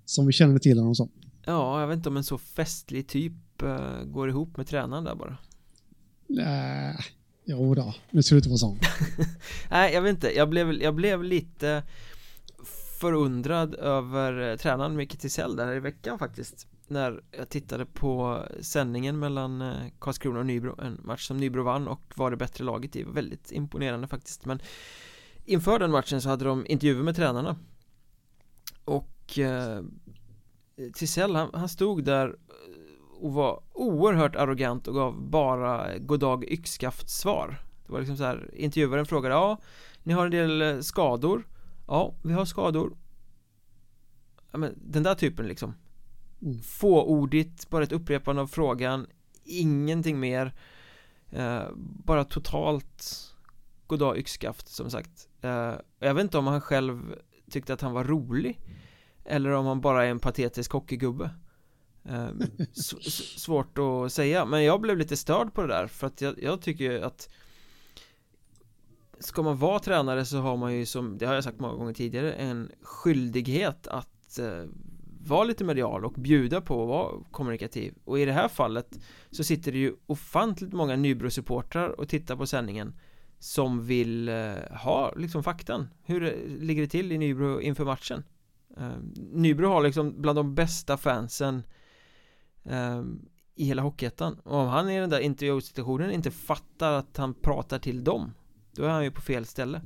[0.05, 1.09] Som vi känner till honom som.
[1.49, 5.15] Ja, jag vet inte om en så festlig typ eh, går ihop med tränaren där
[5.15, 5.37] bara.
[6.29, 6.99] Äh,
[7.45, 8.79] jo då, nu ser det ut att vara sån.
[9.69, 11.83] Nej, jag vet inte, jag blev, jag blev lite
[12.99, 16.67] förundrad över eh, tränaren Micke Tisell där i veckan faktiskt.
[16.87, 21.87] När jag tittade på sändningen mellan eh, Karlskrona och Nybro En match som Nybro vann
[21.87, 23.03] och var det bättre laget i.
[23.03, 24.45] Väldigt imponerande faktiskt.
[24.45, 24.61] Men
[25.45, 27.55] Inför den matchen så hade de intervjuer med tränarna.
[28.85, 29.81] Och eh,
[30.93, 32.35] Tisell han, han stod där
[33.19, 38.49] och var oerhört arrogant och gav bara goddag yxskaft svar Det var liksom så här,
[38.53, 39.57] intervjuaren frågade ja
[40.03, 41.47] Ni har en del eh, skador.
[41.87, 42.97] Ja, vi har skador.
[44.51, 45.73] Ja, men Den där typen liksom.
[46.41, 46.59] Mm.
[46.59, 49.07] Fåordigt, bara ett upprepande av frågan
[49.43, 50.53] Ingenting mer.
[51.31, 53.25] Eh, Bara totalt
[53.87, 55.27] Goddag yxskaft som sagt.
[55.41, 57.15] Eh, Jag vet inte om han själv
[57.51, 58.59] tyckte att han var rolig
[59.29, 61.29] Eller om han bara är en patetisk hockeygubbe.
[62.05, 62.29] Eh,
[62.71, 66.43] s- Svårt att säga Men jag blev lite störd på det där för att jag,
[66.43, 67.29] jag tycker ju att
[69.19, 71.93] Ska man vara tränare så har man ju som, det har jag sagt många gånger
[71.93, 74.63] tidigare, en skyldighet att eh,
[75.27, 77.93] vara lite medial och bjuda på att vara kommunikativ.
[78.03, 78.99] Och i det här fallet
[79.31, 82.93] så sitter det ju ofantligt många Nybro-supportrar och tittar på sändningen
[83.39, 84.53] som vill eh,
[84.83, 85.87] ha liksom faktan.
[86.03, 88.17] Hur det, ligger det till i Nybro inför matchen?
[88.19, 88.23] eh,
[88.79, 91.63] Ehm, Nybro har liksom bland de bästa fansen
[92.65, 93.01] eh,
[93.55, 97.79] i hela Hockeyettan och om han i den där intervjusituationen inte fattar att han pratar
[97.79, 98.33] till dem
[98.71, 99.81] då är han ju på fel ställe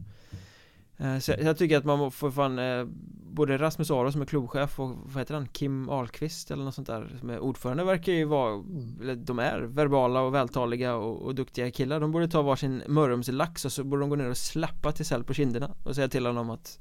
[0.97, 2.85] ehm, Så jag- tycker att man får fan eh,
[3.35, 5.47] Både Rasmus Aro som är klubbchef och vad heter han?
[5.47, 8.63] Kim Ahlqvist eller något sånt där som är ordförande verkar ju vara
[9.01, 13.65] Eller de är verbala och vältaliga och, och duktiga killar De borde ta varsin Mörrumslax
[13.65, 16.49] och så borde de gå ner och slappa Tisell på kinderna och säga till honom
[16.49, 16.79] att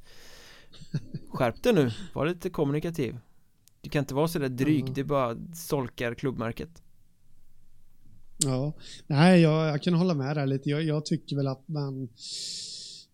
[1.29, 3.19] Skärp dig nu, var lite kommunikativ
[3.81, 4.95] Du kan inte vara sådär dryg, Mm.
[4.95, 6.83] det bara solkar klubbmärket
[8.45, 8.73] Ja,
[9.07, 10.71] nej, jag, jag kan hålla med där lite.
[10.71, 12.09] Jag, jag tycker väl att man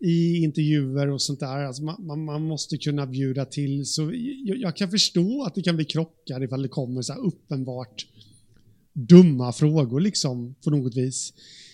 [0.00, 3.86] i intervjuer och sånt där, alltså man, man, man måste kunna bjuda till.
[3.86, 4.02] Så
[4.44, 8.06] jag, jag kan förstå att det kan bli krockar ifall det kommer så här uppenbart
[8.92, 11.32] dumma frågor liksom på något vis.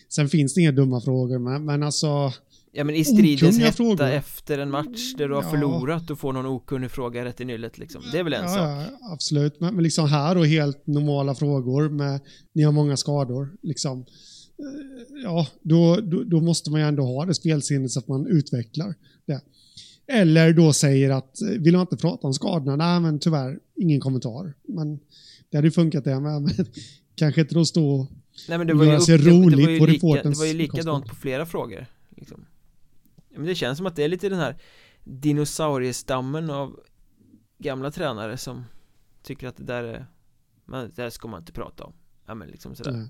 [0.08, 2.32] Sen finns det inga dumma frågor, men, men alltså...
[2.76, 4.04] Ja men i stridens hetta frågor.
[4.04, 5.50] efter en match där du har Ja.
[5.50, 8.02] förlorat och får någon okunnig fråga rätt i nyllet liksom.
[8.12, 8.58] Det är väl en sak.
[8.58, 9.60] Ja, absolut.
[9.60, 12.20] Men, men liksom här då helt normala frågor med
[12.52, 13.48] ni har många skador.
[13.62, 18.08] Liksom, eh, ja, då, då, då måste man ju ändå ha det spelsinnet så att
[18.08, 18.94] man utvecklar
[19.26, 19.40] det.
[20.06, 22.76] Eller då säger att eh, vill man inte prata om skadorna?
[22.76, 24.54] Nej, men tyvärr ingen kommentar.
[24.68, 24.98] Men
[25.50, 26.42] det hade ju funkat det med.
[26.42, 26.66] Men
[27.14, 28.06] kanske inte då stå
[28.48, 30.06] Nej men det var ju, göra upp, sig det, det, roligt var ju på lika,
[30.06, 32.44] det reporterns var ju likadant på flera frågor liksom.
[33.36, 34.56] Men Det känns som att det är lite den här
[35.04, 36.80] dinosauriestammen av
[37.58, 38.64] gamla tränare som
[39.22, 40.06] tycker att det där är
[40.64, 41.92] men det där ska man inte prata om
[42.26, 43.08] Ja men liksom sådär Nej.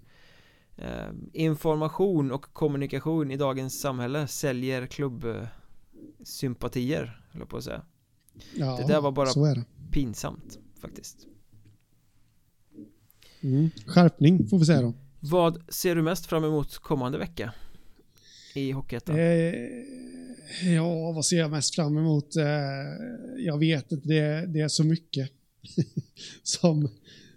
[0.76, 7.82] eh, Information och kommunikation i dagens samhälle säljer klubbsympatier höll på att säga
[8.54, 9.64] Ja, Det där var bara-.
[9.90, 11.26] Pinsamt faktiskt
[13.40, 13.70] Mm.
[13.86, 14.94] Skärpning får vi säga då.
[15.20, 17.52] Vad ser du mest fram emot kommande vecka?
[18.56, 19.16] I Hockeyettan?
[19.18, 22.36] Eh, ja, vad ser jag mest fram emot?
[22.36, 22.44] Eh,
[23.38, 25.30] jag vet inte, det, det är så mycket
[26.42, 26.88] som,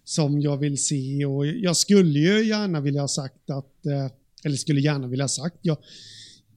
[0.03, 4.11] som jag vill se och jag skulle ju gärna vilja ha sagt att, eh,
[4.43, 5.78] eller skulle gärna vilja ha sagt, jag,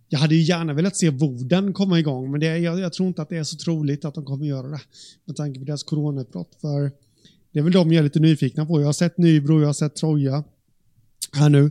[0.08, 3.22] jag hade ju gärna velat se Boden komma igång, men det, jag, jag tror inte
[3.22, 4.80] att det är så troligt att de kommer göra det
[5.24, 6.56] med tanke på deras coronautbrott.
[6.60, 6.92] För
[7.52, 8.80] det är väl de jag är lite nyfikna på.
[8.80, 10.44] Jag har sett Nybro, jag har sett Troja
[11.32, 11.70] här nu.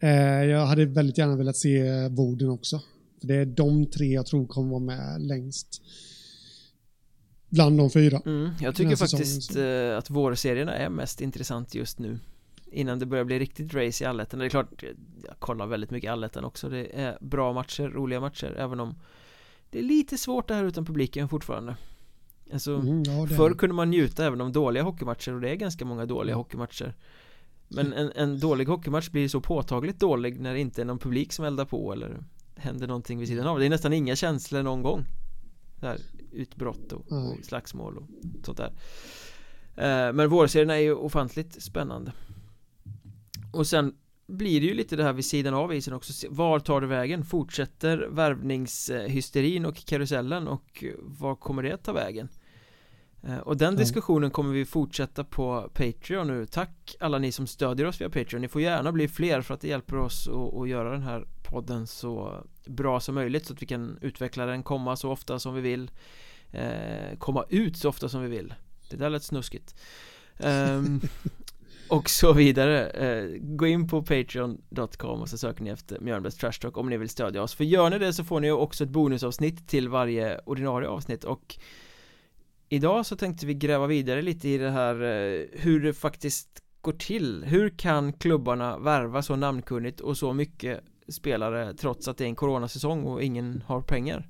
[0.00, 2.80] Eh, jag hade väldigt gärna velat se Boden också.
[3.20, 5.82] För det är de tre jag tror kommer vara med längst.
[7.48, 8.20] Bland de fyra.
[8.26, 9.60] Mm, jag tycker säsongen, faktiskt så.
[9.60, 12.18] eh, att vårserierna är mest intressant just nu
[12.72, 14.88] Innan det börjar bli riktigt race i allettan Det är klart, eh,
[15.26, 18.94] jag kollar väldigt mycket allettan också Det är bra matcher, roliga matcher Även om
[19.70, 21.76] det är lite svårt det här utan publiken fortfarande
[22.52, 25.84] Alltså, Mm, ja, förr kunde man njuta även av dåliga hockeymatcher och det är ganska
[25.84, 26.94] många dåliga hockeymatcher
[27.68, 31.32] Men en, en dålig hockeymatch blir så påtagligt dålig när det inte är någon publik
[31.32, 32.18] som eldar på eller
[32.56, 35.04] händer någonting vid sidan av Det är nästan inga känslor någon gång
[35.80, 35.98] så här,
[36.32, 37.42] Utbrott och, och Nej.
[37.42, 38.08] slagsmål och
[38.44, 38.72] sånt där
[39.76, 42.12] Eh, Men vårserierna är ju ofantligt spännande
[43.52, 43.94] Och sen
[44.26, 47.24] blir det ju lite det här vid sidan av isen också Var tar det vägen?
[47.24, 52.28] Fortsätter värvningshysterin och karusellen och var kommer det att ta vägen?
[53.26, 56.46] Eh, Och den diskussionen kommer vi fortsätta på Patreon nu.
[56.46, 58.42] Tack alla ni som stödjer oss via Patreon.
[58.42, 61.86] Ni får gärna bli fler för att det hjälper oss att, göra den här podden
[61.86, 65.60] så bra som möjligt så att vi kan utveckla den, komma så ofta som vi
[65.60, 65.90] vill.
[66.50, 68.54] Eh, Komma ut så ofta som vi vill.
[68.90, 69.74] Det där lät snuskigt.
[70.38, 71.00] Ehm,
[71.88, 72.86] Och så vidare.
[72.90, 76.96] Eh, Gå in på patreon.com och så söker ni efter Mjölnbergs Trash Talk om ni
[76.96, 77.54] vill stödja oss.
[77.54, 81.58] För gör ni det så får ni också ett bonusavsnitt till varje ordinarie avsnitt och
[82.68, 86.92] Idag så tänkte vi gräva vidare lite i det här eh, hur det faktiskt går
[86.92, 92.28] till Hur kan klubbarna värva så namnkunnigt och så mycket spelare trots att det är
[92.28, 94.28] en coronasäsong och ingen har pengar?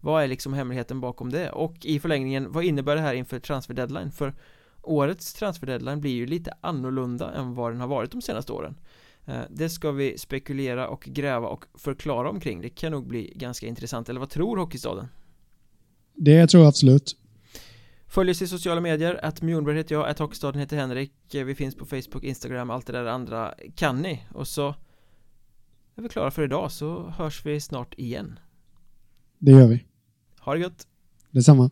[0.00, 1.50] Vad är liksom hemligheten bakom det?
[1.50, 4.10] Och i förlängningen, vad innebär det här inför transfer deadline?
[4.10, 4.34] För
[4.82, 8.74] årets transfer deadline blir ju lite annorlunda än vad den har varit de senaste åren
[9.26, 13.66] eh, Det ska vi spekulera och gräva och förklara omkring Det kan nog bli ganska
[13.66, 15.08] intressant, eller vad tror Hockeystaden?
[16.14, 17.16] Det tror jag absolut.
[18.14, 21.54] Följ oss i sociala medier, att Mjornberg heter jag, att Hockeystaden heter Henrik Eh, Vi
[21.54, 24.74] finns på Facebook, Instagram, allt det där andra kan ni Och så
[25.94, 28.38] är vi klara för idag så hörs vi snart igen
[29.38, 29.84] Det gör vi.
[30.40, 30.86] Ha det gött!
[31.30, 31.70] Detsamma.